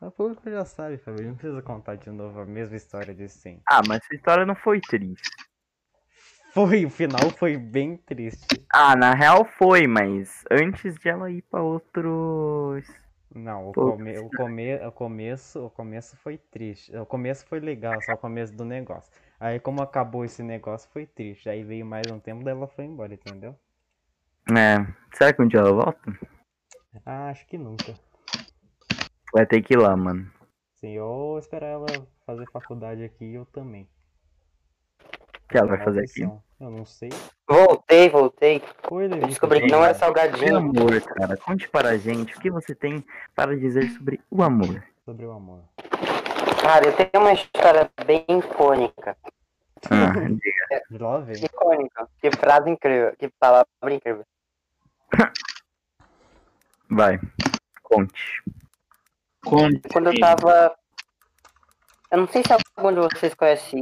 [0.00, 1.28] O público já sabe, família.
[1.28, 3.62] Não precisa contar de novo a mesma história de sempre.
[3.68, 5.28] Ah, mas essa história não foi triste.
[6.52, 8.66] Foi, o final foi bem triste.
[8.72, 12.84] Ah, na real foi, mas antes de ela ir pra outros.
[13.32, 16.94] Não, o, come, o, come, o começo, o começo foi triste.
[16.96, 19.12] O começo foi legal, só o começo do negócio.
[19.40, 21.48] Aí como acabou esse negócio foi triste.
[21.48, 23.56] Aí veio mais um tempo, daí ela foi embora, entendeu?
[24.50, 24.86] É.
[25.16, 26.18] Será que um dia ela volta?
[27.06, 27.94] Ah, acho que nunca.
[29.32, 30.30] Vai ter que ir lá, mano.
[30.74, 31.86] Sim, ou esperar ela
[32.26, 33.88] fazer faculdade aqui, eu também.
[35.02, 36.22] O que ela vai fazer aqui?
[36.22, 37.08] Eu não sei.
[37.48, 38.62] Voltei, voltei.
[38.90, 39.26] Oi, Levi.
[39.26, 40.56] Descobri que não era Meu salgadinho.
[40.56, 44.84] amor, cara, conte para a gente o que você tem para dizer sobre o amor.
[45.04, 45.64] Sobre o amor.
[46.62, 49.16] Cara, eu tenho uma história bem icônica.
[49.90, 50.12] Ah,
[51.24, 51.44] vem.
[51.44, 52.08] Icônica.
[52.20, 53.16] Que frase incrível.
[53.18, 54.24] Que palavra incrível.
[56.88, 57.18] vai,
[57.82, 58.42] conte.
[59.44, 59.88] conte.
[59.92, 60.76] Quando eu tava.
[62.10, 63.76] Eu não sei se algum de vocês conhece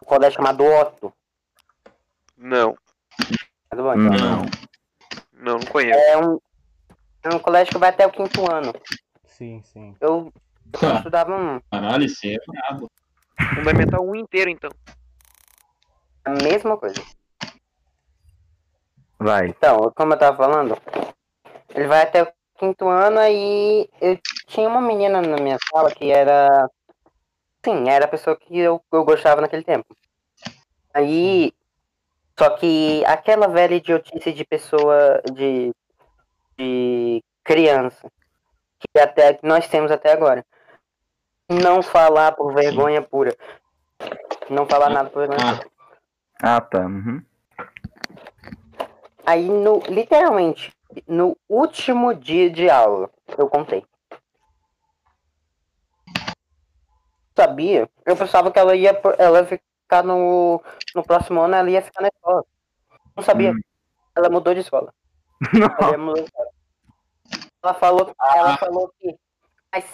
[0.00, 1.12] o colégio chamado Otto.
[2.36, 2.76] Não,
[3.68, 4.10] Tá bom, então.
[4.10, 4.42] Não.
[5.32, 5.98] não, não conheço.
[5.98, 6.40] É um,
[7.22, 8.72] é um colégio que vai até o quinto ano.
[9.26, 9.94] Sim, sim.
[10.00, 10.32] Eu,
[10.82, 12.90] eu estudava um, Caralho, isso é brabo.
[13.54, 14.70] Fundamental 1 inteiro, então.
[16.24, 17.02] a mesma coisa.
[19.18, 19.48] Vai.
[19.48, 20.76] Então, como eu tava falando,
[21.74, 22.28] ele vai até o
[22.58, 26.68] quinto ano aí eu tinha uma menina na minha sala que era.
[27.64, 29.96] Sim, era a pessoa que eu, eu gostava naquele tempo.
[30.92, 31.52] Aí.
[32.38, 35.20] Só que aquela velha idiotice de pessoa.
[35.32, 35.72] de.
[36.56, 38.08] de criança.
[38.78, 40.44] Que até que nós temos até agora.
[41.48, 43.34] Não falar por vergonha pura.
[44.50, 45.70] Não falar nada por vergonha pura.
[46.42, 46.80] Ah, Ah, tá.
[46.80, 47.22] Uhum.
[49.26, 50.72] Aí, no, literalmente,
[51.06, 53.84] no último dia de aula, eu contei.
[57.36, 57.88] Sabia?
[58.04, 60.62] Eu pensava que ela ia, ela ia ficar no,
[60.94, 62.44] no próximo ano, ela ia ficar na escola.
[63.16, 63.52] Não sabia.
[63.52, 63.60] Hum.
[64.16, 64.92] Ela mudou de escola.
[65.78, 66.48] Ela ia mudar de escola.
[67.62, 69.14] Ela falou, ela falou que.
[69.72, 69.84] Mas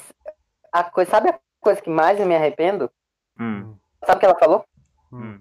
[0.74, 2.90] a coisa, sabe a coisa que mais eu me arrependo?
[3.38, 3.76] Hum.
[4.04, 4.64] Sabe o que ela falou?
[5.12, 5.40] Hum.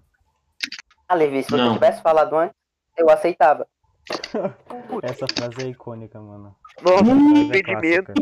[1.10, 1.74] Ah, Levi, se você Não.
[1.74, 2.56] tivesse falado antes,
[2.96, 3.68] eu aceitava.
[5.02, 6.56] Essa frase é icônica, mano.
[6.82, 8.14] Nossa, é arrependimento.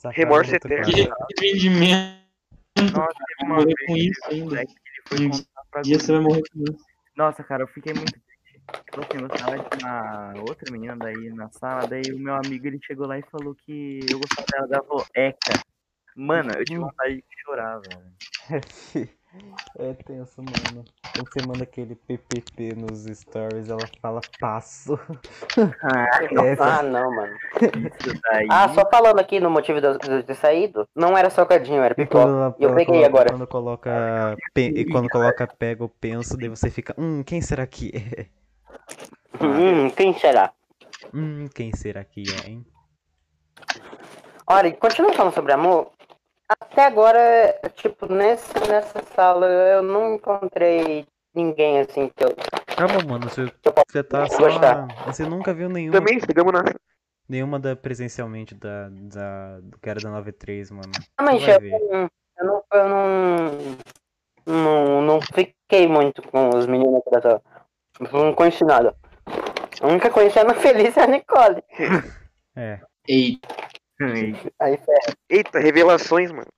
[0.00, 0.84] frase Remorso é eterno.
[0.92, 2.18] que arrependimento.
[2.92, 4.62] Nossa, uma Morrer com isso ainda.
[5.12, 6.84] Um dia você vai morrer com isso.
[7.16, 8.12] Nossa, cara, eu fiquei muito.
[8.86, 12.66] Tipo assim, eu tava de uma outra menina daí na sala, daí o meu amigo
[12.66, 15.60] ele chegou lá e falou que eu gostava dela, ela falou, cara.
[16.16, 19.08] Mano, eu tive vontade de chorar, velho.
[19.78, 20.84] É tenso, mano.
[21.14, 24.98] Quando você manda aquele PPP nos stories, ela fala passo.
[26.42, 27.36] Essa, Ah, não, mano.
[27.62, 28.48] Isso daí.
[28.50, 31.94] Ah, só falando aqui no motivo de eu de ter saído, não era salgadinho, era
[31.96, 32.56] E quando pipoca.
[32.58, 33.30] E eu ela peguei coloca, agora.
[33.30, 33.90] Quando coloca,
[34.52, 38.26] pe- e quando coloca pega ou penso, daí você fica, hum, quem será que é?
[39.40, 40.52] Hum, quem será?
[41.14, 42.66] Hum, quem será que é, hein?
[44.46, 45.92] Olha, e continuando falando sobre amor,
[46.48, 52.34] até agora, tipo, nesse, nessa sala eu não encontrei ninguém assim que eu.
[52.74, 53.52] Calma, mano, você,
[53.86, 54.38] você tá só.
[54.38, 54.86] gostar.
[55.06, 56.64] Você nunca viu nenhuma, Também chegamos na.
[57.28, 60.90] nenhuma da, presencialmente da, da, do cara da 93, mano.
[61.18, 62.64] Realmente, vai eu, eu não.
[62.72, 63.78] Eu não.
[64.46, 67.42] Não, não fiquei muito com os meninos da sala.
[68.00, 68.96] Não conheci nada.
[69.80, 71.62] A única conhecendo feliz é a Nicole.
[72.56, 72.80] É.
[73.06, 73.38] Ei,
[74.60, 75.16] Aí ferra.
[75.28, 76.48] Eita, revelações, mano.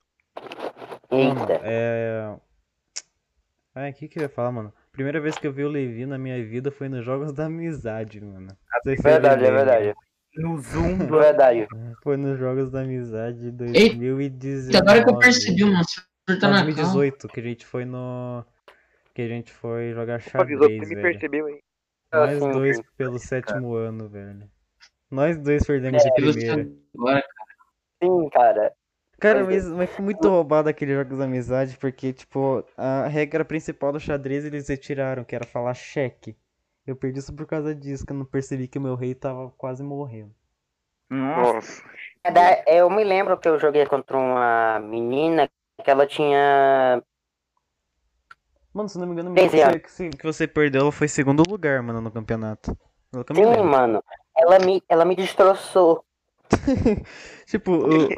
[1.10, 1.60] Eita.
[1.62, 2.34] é.
[3.74, 4.72] Ai, o que que eu ia falar, mano?
[4.92, 8.20] Primeira vez que eu vi o Levi na minha vida foi nos Jogos da Amizade,
[8.20, 8.48] mano.
[8.82, 9.94] Sei se Verdade, é verdade.
[10.36, 11.66] No Zoom do Verdade.
[12.02, 14.76] Foi nos Jogos da Amizade de Ei, 2019.
[14.76, 16.00] agora que eu percebi, mano, você
[16.38, 16.64] tá Não, na calma.
[16.64, 18.44] 2018, que a gente foi no.
[19.14, 21.60] Que a gente foi jogar Opa, xadrez, você me percebeu aí.
[22.12, 24.50] Nós Assim, dois pelo sétimo ano, velho.
[25.10, 26.70] Nós dois perdemos de E você primeira.
[26.94, 27.24] agora,
[28.02, 28.72] Sim, cara.
[29.18, 33.92] Cara, mas, mas foi muito roubado aquele Jogos da Amizade, porque, tipo, a regra principal
[33.92, 36.36] do xadrez eles retiraram, que era falar cheque.
[36.86, 39.50] Eu perdi isso por causa disso, que eu não percebi que o meu rei tava
[39.50, 40.34] quase morrendo.
[41.10, 41.82] Nossa.
[42.24, 45.50] É Eu me lembro que eu joguei contra uma menina
[45.84, 47.02] que ela tinha.
[48.72, 52.00] Mano, se não me engano, que você, que você perdeu, ela foi segundo lugar, mano,
[52.00, 52.76] no campeonato.
[53.34, 53.64] Sim, lembro.
[53.64, 54.04] mano.
[54.36, 56.04] Ela me, ela me destroçou.
[57.46, 58.08] Tipo, eu,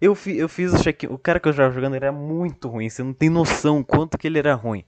[0.00, 1.04] eu, fi- eu fiz o check.
[1.10, 2.88] O cara que eu já jogando era muito ruim.
[2.88, 4.84] Você não tem noção quanto que ele era ruim.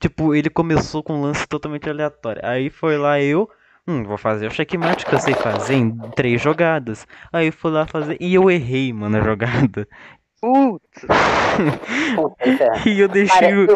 [0.00, 2.42] Tipo, ele começou com um lance totalmente aleatório.
[2.44, 3.48] Aí foi lá eu.
[3.86, 7.06] Hum, vou fazer o checkmate que eu sei fazer em três jogadas.
[7.32, 8.16] Aí eu fui lá fazer.
[8.20, 9.86] E eu errei, mano, a jogada.
[10.40, 11.06] Putz.
[12.60, 12.88] É.
[12.88, 13.66] E eu deixei o,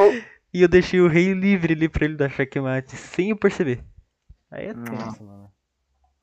[0.52, 3.84] e eu deixei o rei livre ali pra ele dar checkmate sem eu perceber.
[4.50, 5.52] Aí é tenso, mano.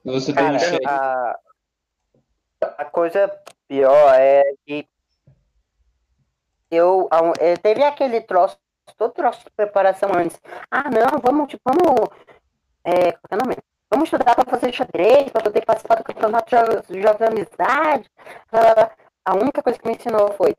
[0.03, 0.85] você tá cara, chat.
[0.85, 1.39] a,
[2.77, 3.31] a coisa
[3.67, 4.87] pior é que
[6.69, 7.07] eu,
[7.39, 8.57] é, teve aquele troço,
[8.97, 10.39] todo troço de preparação antes.
[10.69, 12.09] Ah, não, vamos, tipo, vamos,
[12.83, 13.57] é, qual é o nome?
[13.89, 16.49] Vamos estudar para fazer xadrez, para poder participar do campeonato
[16.91, 18.11] de jogos, de amizade.
[19.23, 20.53] A única coisa que me ensinou foi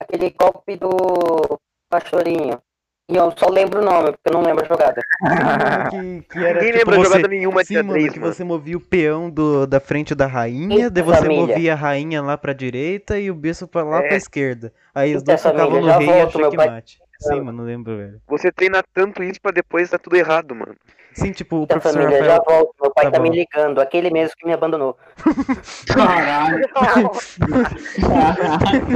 [0.00, 2.62] aquele golpe do pastorinho.
[3.10, 5.02] E eu só lembro o nome, porque eu não lembro a jogada.
[5.90, 7.04] que, que era Ninguém tipo lembra você...
[7.04, 8.32] jogada nenhuma de Sim, mano, que mano.
[8.32, 11.46] você movia o peão do, da frente da rainha, daí Eita, você família.
[11.46, 14.08] movia a rainha lá pra direita e o bispo pra lá É.
[14.08, 14.72] pra esquerda.
[14.94, 16.98] Aí os dois ficavam no rei e a pai- checkmate.
[17.20, 18.20] Sim, mano, não lembro, velho.
[18.26, 20.74] Você treina tanto isso pra depois dar tudo errado, mano.
[21.14, 22.58] Sim, tipo, o professor família, já Rafael...
[22.58, 22.74] volto.
[22.82, 24.98] Meu pai Tá tá, me ligando, aquele mesmo que me abandonou.
[25.86, 26.68] Caralho.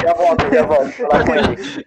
[0.03, 0.91] Já volto, já volto.
[0.93, 1.87] Falar com ele.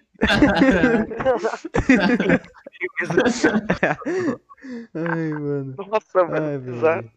[4.94, 5.74] Ai, mano.
[5.76, 6.60] Nossa, Ai, mano.
[6.60, 7.02] Bizarro.
[7.02, 7.10] velho.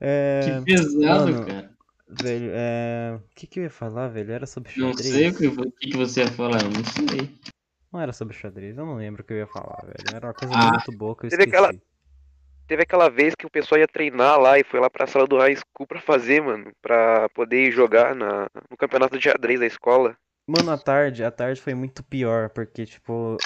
[0.00, 0.40] É...
[0.44, 1.70] Que pesado, Mano, cara.
[2.08, 3.18] Velho, é...
[3.18, 4.32] O que que eu ia falar, velho?
[4.32, 5.12] Era sobre Não xadrez?
[5.12, 7.30] sei o que, o que que você ia falar, eu não sei.
[7.92, 10.14] Não era sobre xadrez, eu não lembro o que eu ia falar, velho.
[10.14, 10.70] Era uma coisa Ah.
[10.70, 11.56] muito boa que eu Teve esqueci.
[11.64, 11.80] aquela-
[12.66, 15.38] Teve aquela vez que o pessoal ia treinar lá e foi lá pra sala do
[15.38, 16.72] high school pra fazer, mano.
[16.82, 20.16] Pra poder ir jogar na, no campeonato de xadrez da escola.
[20.46, 23.36] Mano, à tarde, à tarde foi muito pior, porque, tipo,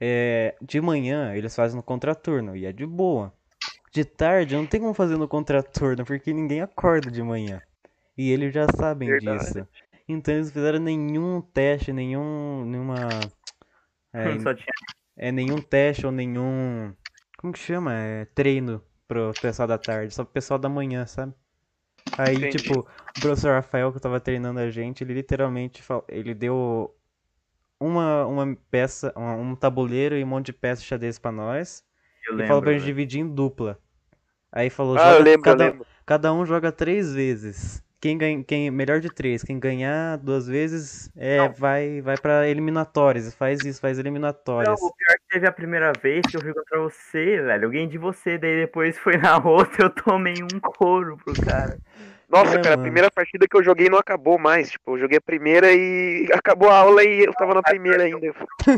[0.00, 3.32] é, de manhã eles fazem no contraturno e é de boa.
[3.92, 7.62] De tarde não tem como fazer no contraturno, porque ninguém acorda de manhã.
[8.18, 9.44] E eles já sabem Verdade.
[9.44, 9.68] disso.
[10.08, 13.32] Então eles fizeram nenhum teste, nenhum, nenhuma,
[15.16, 16.92] é, é nenhum teste ou nenhum,
[17.44, 17.92] como que chama?
[17.94, 21.34] É, treino pro pessoal da tarde, só pro pessoal da manhã, sabe?
[22.16, 22.46] Aí, Entendi.
[22.46, 26.96] tipo, o professor Rafael que tava treinando a gente, ele literalmente fal- ele deu
[27.80, 31.84] uma, uma peça, um, um tabuleiro e um monte de peças de xadrez pra nós.
[32.26, 32.74] eu e falou pra lembro.
[32.74, 33.78] gente dividir em dupla.
[34.52, 35.86] Aí falou, Ah, eu lembro, eu cada, lembro.
[36.06, 37.84] cada um joga três vezes.
[38.04, 43.34] Quem ganha, quem melhor de três, quem ganhar duas vezes é vai vai para eliminatórias,
[43.34, 44.78] faz isso, faz Não, eliminatórias.
[44.82, 47.70] o pior é que teve a primeira vez que eu fui contra você, velho.
[47.70, 51.78] Ganhei de você, daí depois foi na outra eu tomei um couro pro cara.
[52.28, 52.82] Nossa, É, cara, a mano.
[52.82, 54.70] primeira partida que eu joguei não acabou mais.
[54.72, 58.18] Tipo, eu joguei a primeira e acabou a aula e eu tava na primeira ainda.
[58.18, 58.70] A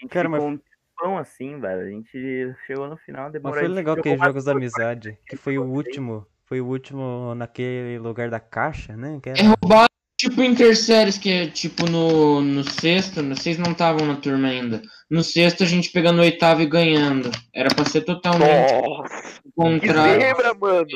[0.00, 0.58] gente Cara, mas- ficou um
[0.96, 1.82] tempão assim, velho.
[1.82, 3.54] A gente chegou no final, Mas demorou.
[3.58, 6.66] foi a gente legal aqueles mais jogos da amizade, que foi o último, foi o
[6.66, 9.18] último naquele lugar da caixa, né?
[9.22, 9.48] Que É era...
[9.48, 14.48] roubado tipo interséries, que é tipo no, no sexto, no- vocês não estavam na turma
[14.48, 14.80] ainda.
[15.10, 17.30] No sexto a gente pegando o oitavo e ganhando.
[17.52, 20.20] Era pra ser totalmente Nossa, o que contrário.
[20.20, 20.86] zebra, mano.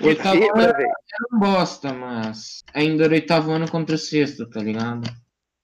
[0.00, 0.88] O oitavo ano zebra, velho.
[0.88, 5.08] era um bosta, mas ainda era oitavo ano contra o sexto, tá ligado?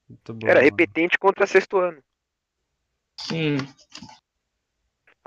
[0.08, 0.70] Muito bom, Era mano.
[0.70, 1.98] repetente contra sexto ano.
[3.20, 3.56] Sim.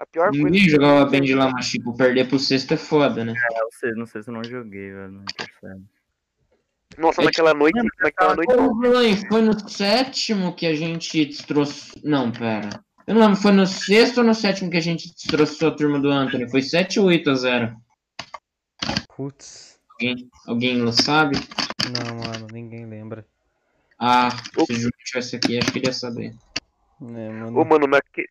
[0.04, 0.44] A pior coisa.
[0.44, 3.34] Ninguém jogava bem de lá, mas tipo, perder pro sexto é foda, né?
[3.34, 5.12] Eu sei, não sei se eu não joguei, velho.
[5.12, 5.86] Não percebe.
[6.98, 8.54] Nossa, É naquela noite, naquela noite.
[8.54, 12.02] Ô, Bruno, foi no sétimo que a gente destroçou.
[12.04, 12.70] Não, pera.
[13.08, 16.00] Eu não lembro, foi no sexto ou no sétimo que a gente destroçou a turma
[16.00, 16.50] do Anthony?
[16.52, 17.78] Foi 7 ou 8 a 0?
[19.16, 21.38] Putz, Alguém, alguém sabe?
[21.90, 23.26] não, mano, ninguém lembra.
[23.98, 26.36] Ah, se o Júlio tivesse aqui, acho que ele ia saber.
[27.02, 27.58] É, mano.
[27.58, 28.26] Ô, mano, naque...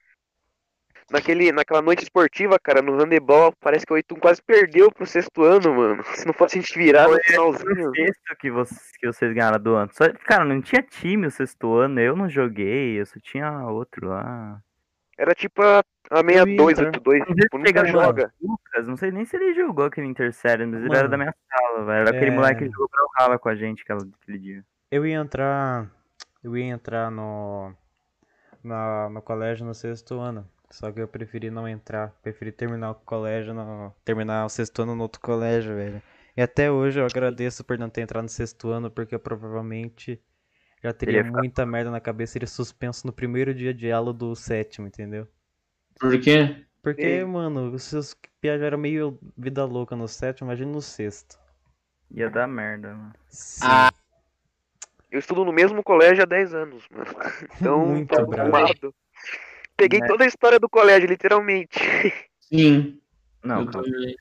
[1.11, 5.43] Naquele, naquela noite esportiva, cara, no handebol, parece que o Oitum quase perdeu pro sexto
[5.43, 6.03] ano, mano.
[6.15, 7.91] Se não fosse a gente virar no finalzinho.
[7.91, 9.91] O sexto que vocês, que vocês ganharam do ano.
[9.93, 14.09] Só, cara, não tinha time o sexto ano, eu não joguei, eu só tinha outro
[14.09, 14.61] lá.
[15.19, 15.81] Era tipo a,
[16.11, 16.87] a Eu ia 62, entrar.
[16.87, 18.33] 82, Às vezes tipo, nunca joga.
[18.41, 21.35] Lucas, não sei nem se ele jogou aquele Intersérie, mas ele Mano, era da minha
[21.51, 21.99] sala, velho.
[22.01, 24.65] Era aquele é- moleque que jogou pra Rala com a gente aquela- aquele dia.
[24.91, 25.91] Eu ia entrar.
[26.43, 27.73] Eu ia entrar no.
[28.65, 30.49] Na, no colégio no sexto ano.
[30.73, 32.11] Só que eu preferi não entrar.
[32.23, 33.95] Preferi terminar o colégio no.
[34.05, 36.03] Terminar o sexto ano no outro colégio, velho.
[36.35, 40.19] E até hoje eu agradeço por não ter entrado no sexto ano, porque eu provavelmente
[40.83, 44.15] já teria ficado- muita merda na cabeça e seria suspenso no primeiro dia de aula
[44.15, 45.29] do sétimo, entendeu?
[46.01, 46.65] Por quê?
[46.83, 47.25] Porque, Ei.
[47.25, 51.39] mano, os seus piados eram meio vida louca no sétimo, imagina no sexto.
[52.11, 53.15] Ia dar merda, mano.
[53.29, 53.67] Sim.
[53.69, 53.93] Ah,
[55.11, 57.05] Eu estudo no mesmo colégio há 10 anos, mano.
[57.61, 58.51] Então, Muito tô bravo.
[59.83, 60.07] Peguei Né?
[60.07, 61.79] toda a história do colégio, literalmente.
[62.41, 62.99] sim.
[63.43, 64.15] Não, calma, né,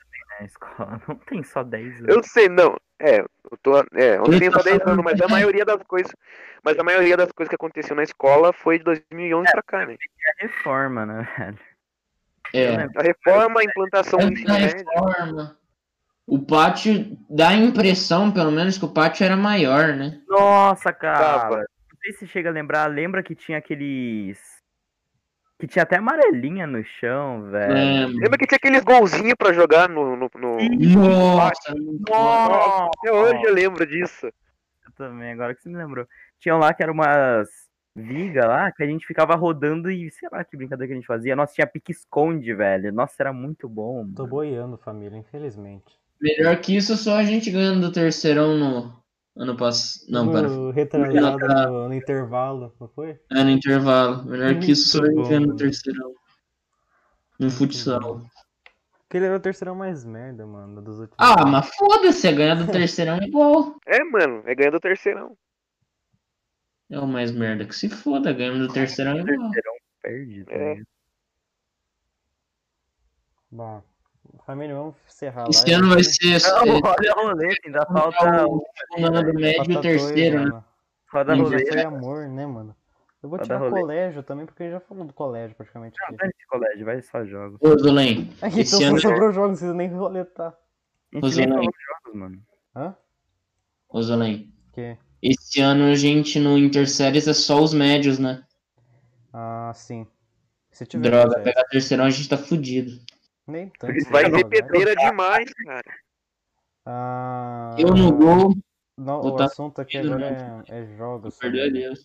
[0.45, 2.15] escola não tem só 10 anos.
[2.15, 2.75] Eu sei, não.
[2.99, 3.77] É, eu tô.
[3.93, 6.11] É, eu não tenho tá só 10 falando anos, mas a que- maioria das coisas.
[6.63, 9.95] Mas a maioria das coisas que aconteceu na escola foi de 2011 pra cá, né?
[10.39, 11.59] É reforma, né, velho?
[12.53, 12.75] É.
[12.99, 15.57] A reforma, a implantação do ensino reforma.
[16.27, 20.21] O pátio dá a impressão, pelo menos, que o pátio era maior, né?
[20.27, 21.39] Nossa, cara.
[21.39, 21.57] Tava.
[21.57, 22.85] Não sei se chega a lembrar.
[22.87, 24.39] Lembra que tinha aqueles.
[25.61, 27.73] Que tinha até amarelinha no chão, velho.
[27.73, 28.17] Lembro.
[28.17, 30.15] Lembra que tinha aqueles golzinhos pra jogar no.
[30.17, 30.57] no, no-
[31.37, 31.73] Nossa,
[32.09, 32.89] Nossa!
[32.97, 34.25] Até hoje eu lembro disso.
[34.25, 36.07] Eu também, agora que você me lembrou.
[36.39, 37.47] Tinham lá que eram umas
[37.95, 41.05] vigas lá que a gente ficava rodando e sei lá que brincadeira que a gente
[41.05, 41.35] fazia.
[41.35, 42.91] Nossa, tinha pique-esconde, velho.
[42.91, 44.03] Nossa, era muito bom.
[44.15, 44.27] Tô mano.
[44.27, 45.93] boiando, família, infelizmente.
[46.19, 49.00] melhor que isso, só a gente ganhando do terceirão no
[49.35, 50.05] ano passado.
[50.09, 50.47] Não, para.
[50.47, 53.19] No retrasado no, no intervalo, não foi?
[53.31, 54.23] É no intervalo.
[54.25, 56.13] Melhor que isso, só a Muito gente ganhando bom, do terceirão.
[57.39, 58.25] No futsal.
[59.11, 61.17] Porque ele era o terceirão mais merda, mano, dos últimos.
[61.19, 61.51] Ah, anos.
[61.51, 63.75] mas foda-se, é ganhar do terceirão é igual.
[63.85, 65.37] É, mano, é ganhando o terceirão.
[66.89, 69.51] É o mais merda que se foda, ganhando do terceirão é igual.
[69.51, 70.45] Terceirão perde.
[70.45, 70.81] tá É.
[73.49, 73.83] Bom,
[74.45, 75.49] família, vamos encerrar lá.
[75.49, 79.81] Esse ano vai ser Não, é, roda roleta, ainda falta o do médio e o
[79.81, 80.63] terceiro, né?
[81.11, 81.71] Roda roleta.
[81.73, 82.75] foi amor, né, mano?
[83.23, 86.25] Eu vou tirar colégio também, porque ele já falou do colégio praticamente Não, aqui.
[86.25, 87.59] esse colégio, vai só jogos.
[87.61, 90.55] Ô, Zolen, Aqui, esse então ano- sobrou jogos, não precisa nem roletar.
[91.15, 92.41] A falou de jogos, mano.
[92.75, 92.95] Hã?
[93.89, 94.97] ô Zolen, Que?
[95.21, 98.43] esse ano a gente no Interséries é só os médios, né?
[99.31, 100.07] Ah, sim.
[100.71, 102.91] Se tiver Droga, pegar terceirão a gente tá fudido.
[103.51, 103.93] Nem tanto.
[104.09, 104.49] Vai ter colégio.
[104.49, 105.93] pedreira demais, cara.
[106.85, 108.55] Ah, Eu no gol,
[108.97, 111.37] Não, vou o tá assunto aqui agora é, é jogos.
[111.37, 111.79] perdeu a sabe?
[111.79, 111.99] Deus.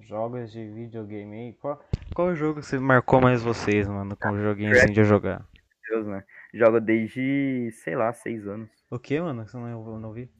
[0.00, 1.52] Jogos de videogame aí.
[1.54, 1.82] Qual,
[2.14, 5.46] qual jogo que você marcou mais vocês, mano, com um joguinho assim de jogar?
[5.90, 6.24] Deus, né?
[6.52, 8.70] Jogo desde, sei lá, seis anos.
[8.90, 9.44] O que, mano?
[9.44, 10.30] Que você não, eu não vi?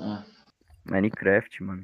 [0.00, 0.24] Ah,
[0.90, 1.82] Minecraft, mano.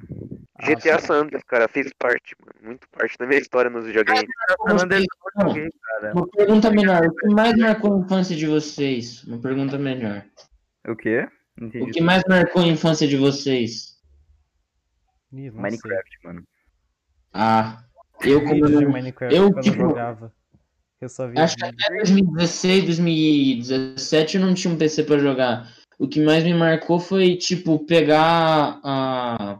[0.62, 0.98] GTA.
[0.98, 2.55] San Andreas, cara, fez parte, mano.
[2.62, 4.24] Muito parte da minha história nos videogames.
[4.66, 6.12] San Andreas eu Não, joguei, cara.
[6.14, 7.07] Uma pergunta melhor.
[7.07, 9.24] O que mais marcou a infância de vocês?
[9.24, 10.24] Uma pergunta melhor.
[10.86, 11.28] O quê?
[11.61, 11.84] Entendi.
[11.84, 13.94] O que mais marcou a infância de vocês?
[15.32, 16.42] Ih, Minecraft, mano.
[17.32, 17.84] Ah,
[18.22, 20.32] eu como Minecraft eu, quando tipo, eu jogava.
[21.00, 25.68] Eu só vi Acho que até 2016, 2017 eu não tinha um PC pra jogar.
[25.99, 29.59] O que mais me marcou foi, tipo, pegar a,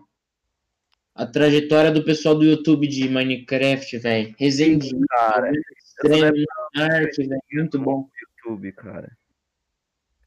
[1.15, 4.35] a trajetória do pessoal do YouTube de Minecraft, velho.
[4.39, 6.45] Resendinho, Cara, extremo,
[6.77, 7.41] arte, velho.
[7.53, 8.09] Muito bom.
[8.45, 9.17] YouTube, cara.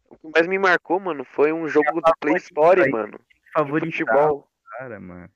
[0.10, 3.20] O que mais me marcou, mano, foi um jogo do Play Store, mano.
[3.20, 4.47] De Favorito, futebol.
[4.78, 5.30] cara, mano.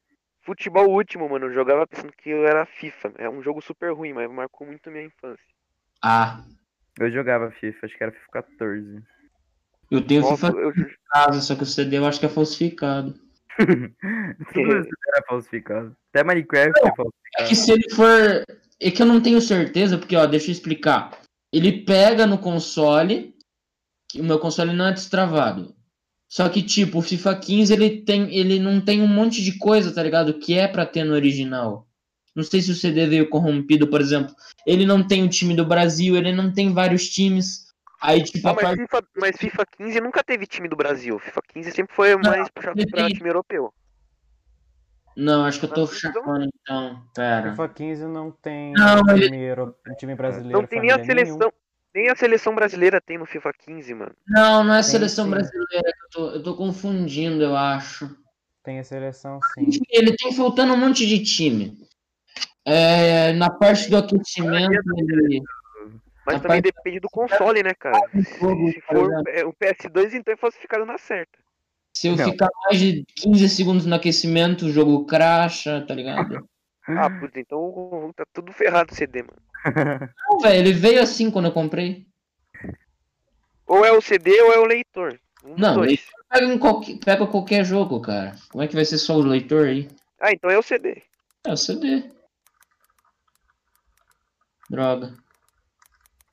[0.43, 1.47] Futebol último, mano.
[1.47, 3.13] Eu jogava pensando que eu era FIFA.
[3.17, 5.45] É um jogo super ruim, mas marcou muito a minha infância.
[6.03, 6.43] Ah,
[6.99, 9.03] Eu jogava FIFA, acho que era FIFA 14.
[9.91, 12.29] Eu tenho Nossa, FIFA eu, em casa, só que o CD eu acho que é
[12.29, 13.13] falsificado.
[14.53, 15.95] Tudo era falsificado.
[16.13, 17.49] Até Minecraft é É falsificado.
[17.49, 18.43] que se ele for.
[18.79, 21.19] É que eu não tenho certeza, porque, ó, deixa eu explicar.
[21.53, 23.35] Ele pega no console,
[24.15, 25.75] o meu console não é destravado.
[26.27, 29.93] Só que, tipo, o FIFA 15 ele, tem, ele não tem um monte de coisa,
[29.93, 30.33] tá ligado?
[30.39, 31.85] Que é pra ter no original.
[32.33, 34.33] Não sei se o CD veio corrompido, por exemplo.
[34.65, 37.67] Ele não tem o time do Brasil, ele não tem vários times.
[38.01, 38.79] Aí, tipo, Ah, a mas, parte.
[38.81, 41.19] FIFA, mas FIFA 15 nunca teve time do Brasil.
[41.19, 43.71] FIFA 15 sempre foi mais puxado pra time europeu.
[45.15, 47.03] Não, acho que eu tô Mas então- chapando então.
[47.13, 47.51] Pera.
[47.51, 50.57] FIFA 15 não tem Não, ele- time, euro- time brasileiro.
[50.59, 51.27] Não tem nem a família, nenhum.
[51.37, 51.53] seleção.
[51.93, 54.13] Nem a seleção brasileira tem no FIFA 15, mano.
[54.25, 55.31] Não, não é a Tem seleção sim.
[55.31, 58.09] brasileira que eu tô, eu tô confundindo, eu acho.
[58.63, 59.67] Tem a seleção sim.
[59.89, 61.77] Ele tem faltando um monte de time.
[62.63, 65.41] É, na parte do aquecimento, ele.
[66.25, 67.99] Mas A também depende do console, né, cara?
[68.13, 69.29] Se for exemplo.
[69.29, 71.39] é, o PS2, então é falsificado na certa.
[71.95, 72.31] Se eu Não.
[72.31, 76.47] ficar mais de 15 segundos no aquecimento, o jogo cracha, tá ligado?
[76.87, 79.41] Ah, putz, então tá tudo ferrado o CD, mano.
[80.29, 82.05] Não, velho, ele veio assim quando eu comprei.
[83.67, 85.19] Ou é o CD ou é o leitor.
[85.43, 86.07] Um Não, dois.
[86.29, 88.35] Pega, qualquer, pega qualquer jogo, cara.
[88.51, 89.87] Como é que vai ser só o leitor aí?
[90.19, 91.01] Ah, então é o CD.
[91.45, 92.03] É o CD.
[94.69, 95.13] Droga.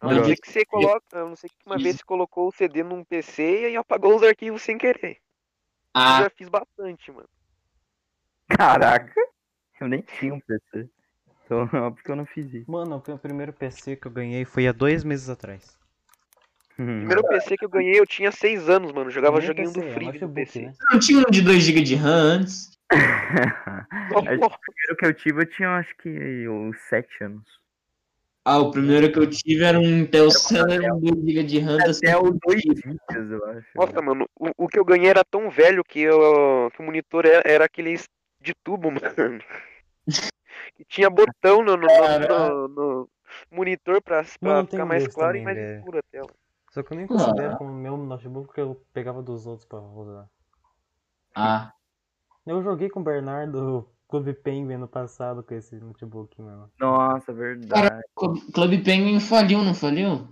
[0.01, 1.20] A não ser que você coloca.
[1.20, 4.22] A não ser que uma vez você colocou o CD num PC e apagou os
[4.22, 5.16] arquivos sem querer.
[5.16, 5.20] Eu
[5.94, 7.28] Ah, já fiz bastante, mano.
[8.49, 9.20] Caraca.
[9.80, 10.88] Eu nem tinha um PC.
[11.44, 12.70] Então, óbvio que eu não fiz isso.
[12.70, 15.76] Mano, o primeiro PC que eu ganhei foi há dois meses atrás.
[16.72, 19.11] O primeiro PC que eu ganhei, eu tinha 6 anos, mano.
[19.11, 20.61] Jogava joguinho do Free no PC.
[20.62, 20.74] né?
[20.92, 22.78] não tinha um de 2GB de RAM antes.
[24.11, 27.44] O primeiro que eu tive, eu tinha acho que uns 7 anos.
[28.51, 31.76] Ah, o primeiro que eu tive era um Intel Celeron 2GB de RAM.
[31.82, 32.74] Até o 2 CPU.
[33.11, 33.66] dias, eu acho.
[33.74, 37.26] Nossa, mano, o, o que eu ganhei era tão velho que, eu, que o monitor
[37.26, 38.09] era, era aqueles
[38.40, 39.42] de tubo, mano.
[40.78, 43.09] E tinha botão no, no, no- no-
[43.51, 45.78] monitor pra, pra ficar um mais claro também, e mais velho.
[45.78, 46.30] escuro a tela.
[46.70, 47.09] Só que eu nem Ah.
[47.09, 50.26] considero como meu notebook porque eu pegava dos outros pra usar.
[51.34, 51.72] Ah,
[52.46, 56.70] Eu joguei com o Bernardo Clube Penguin ano passado com esse notebook, mano.
[56.80, 58.02] Nossa, verdade.
[58.14, 60.26] Club Club Penguin faliu, não faliu?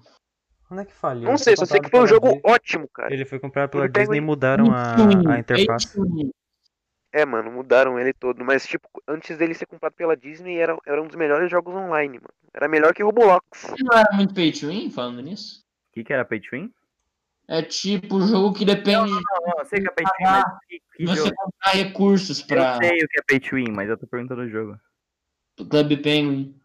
[0.70, 1.30] Onde é que falhou?
[1.30, 3.12] Não sei, só sei que foi um jogo Dis- ótimo, cara.
[3.12, 4.94] Ele foi comprado pela Clube Penguin- Disney e mudaram a,
[5.34, 5.96] a interface.
[7.12, 8.44] É, mano, mudaram ele todo.
[8.44, 12.14] Mas, tipo, antes dele ser comprado pela Disney, era, era um dos melhores jogos online,
[12.14, 12.34] mano.
[12.52, 13.74] Era melhor que Roblox.
[13.78, 15.60] Não era muito pay to win, falando nisso?
[15.90, 16.72] O que, que era Pay to Win?
[17.48, 20.44] É tipo jogo que depende Não, não, eu sei que é Pay to Win, mas
[20.68, 21.36] que, que você jogo?
[21.36, 24.42] comprar recursos pra Eu sei o que é Pay to Win, mas eu tô perguntando
[24.42, 24.76] o jogo.
[25.56, 26.60] Club Penguin.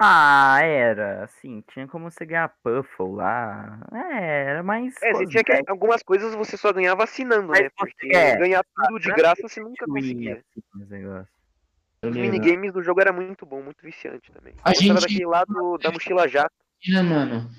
[0.00, 3.80] Ah, era, assim, tinha como você ganhar Puffle lá.
[3.92, 4.94] É, era mais.
[5.02, 5.50] É, você tinha que.
[5.50, 7.70] cosmético, Algumas coisas você só ganhava assinando, Mas né?
[7.76, 8.36] Porque é.
[8.36, 10.34] ganhar tudo de Não graça você nunca conseguia.
[10.34, 11.28] assim, esse negócio.
[12.00, 14.54] Eu Os minigames do jogo era muito bom, muito viciante também.
[14.62, 16.54] A Eu gente- daquele lado da mochila jato.
[16.88, 17.50] Né, mano?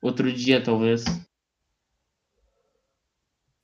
[0.00, 1.04] Outro dia, talvez.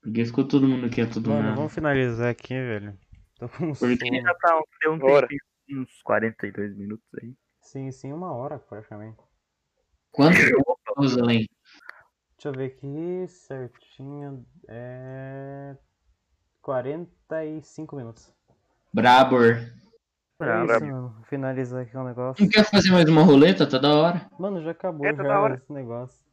[0.02, 1.56] Porque ficou todo mundo quieto do Mano, nada.
[1.56, 2.96] vamos finalizar aqui, velho.
[3.38, 4.22] Tô com Porque.
[4.22, 5.26] Já tá, deu um Bora.
[5.26, 7.34] tempinho, uns 42 minutos aí.
[7.60, 9.18] Sim, sim, uma hora praticamente.
[10.12, 11.46] Quanto tempo usa além?
[12.36, 14.46] Deixa eu ver aqui certinho.
[14.68, 15.76] É.
[16.62, 18.32] 45 minutos.
[18.92, 19.52] Brabor.
[19.54, 19.72] É
[20.38, 20.72] Brabo.
[20.72, 21.22] isso, mano.
[21.28, 22.42] Finalizar aqui o negócio.
[22.44, 23.66] Não quer fazer mais uma roleta?
[23.68, 24.30] Tá da hora.
[24.38, 25.54] Mano, já acabou É, tá da já hora.
[25.56, 26.24] esse negócio.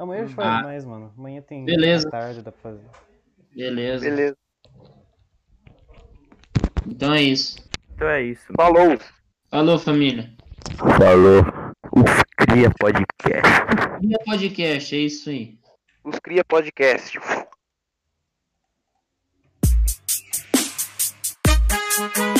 [0.00, 0.62] Amanhã a gente faz Ah.
[0.62, 1.12] mais, mano.
[1.16, 2.10] Amanhã tem Beleza.
[2.10, 2.86] tarde, dá pra fazer.
[3.54, 4.02] Beleza.
[4.04, 4.36] Beleza.
[6.86, 7.56] Então é isso.
[7.94, 8.46] Então é isso.
[8.56, 8.98] Falou!
[9.50, 10.32] Falou, família.
[10.76, 11.42] Falou.
[11.92, 14.00] Os Cria Podcast.
[14.00, 15.58] Minha podcast, é isso aí.
[16.02, 17.18] Os Cria Podcast.
[22.02, 22.39] Thank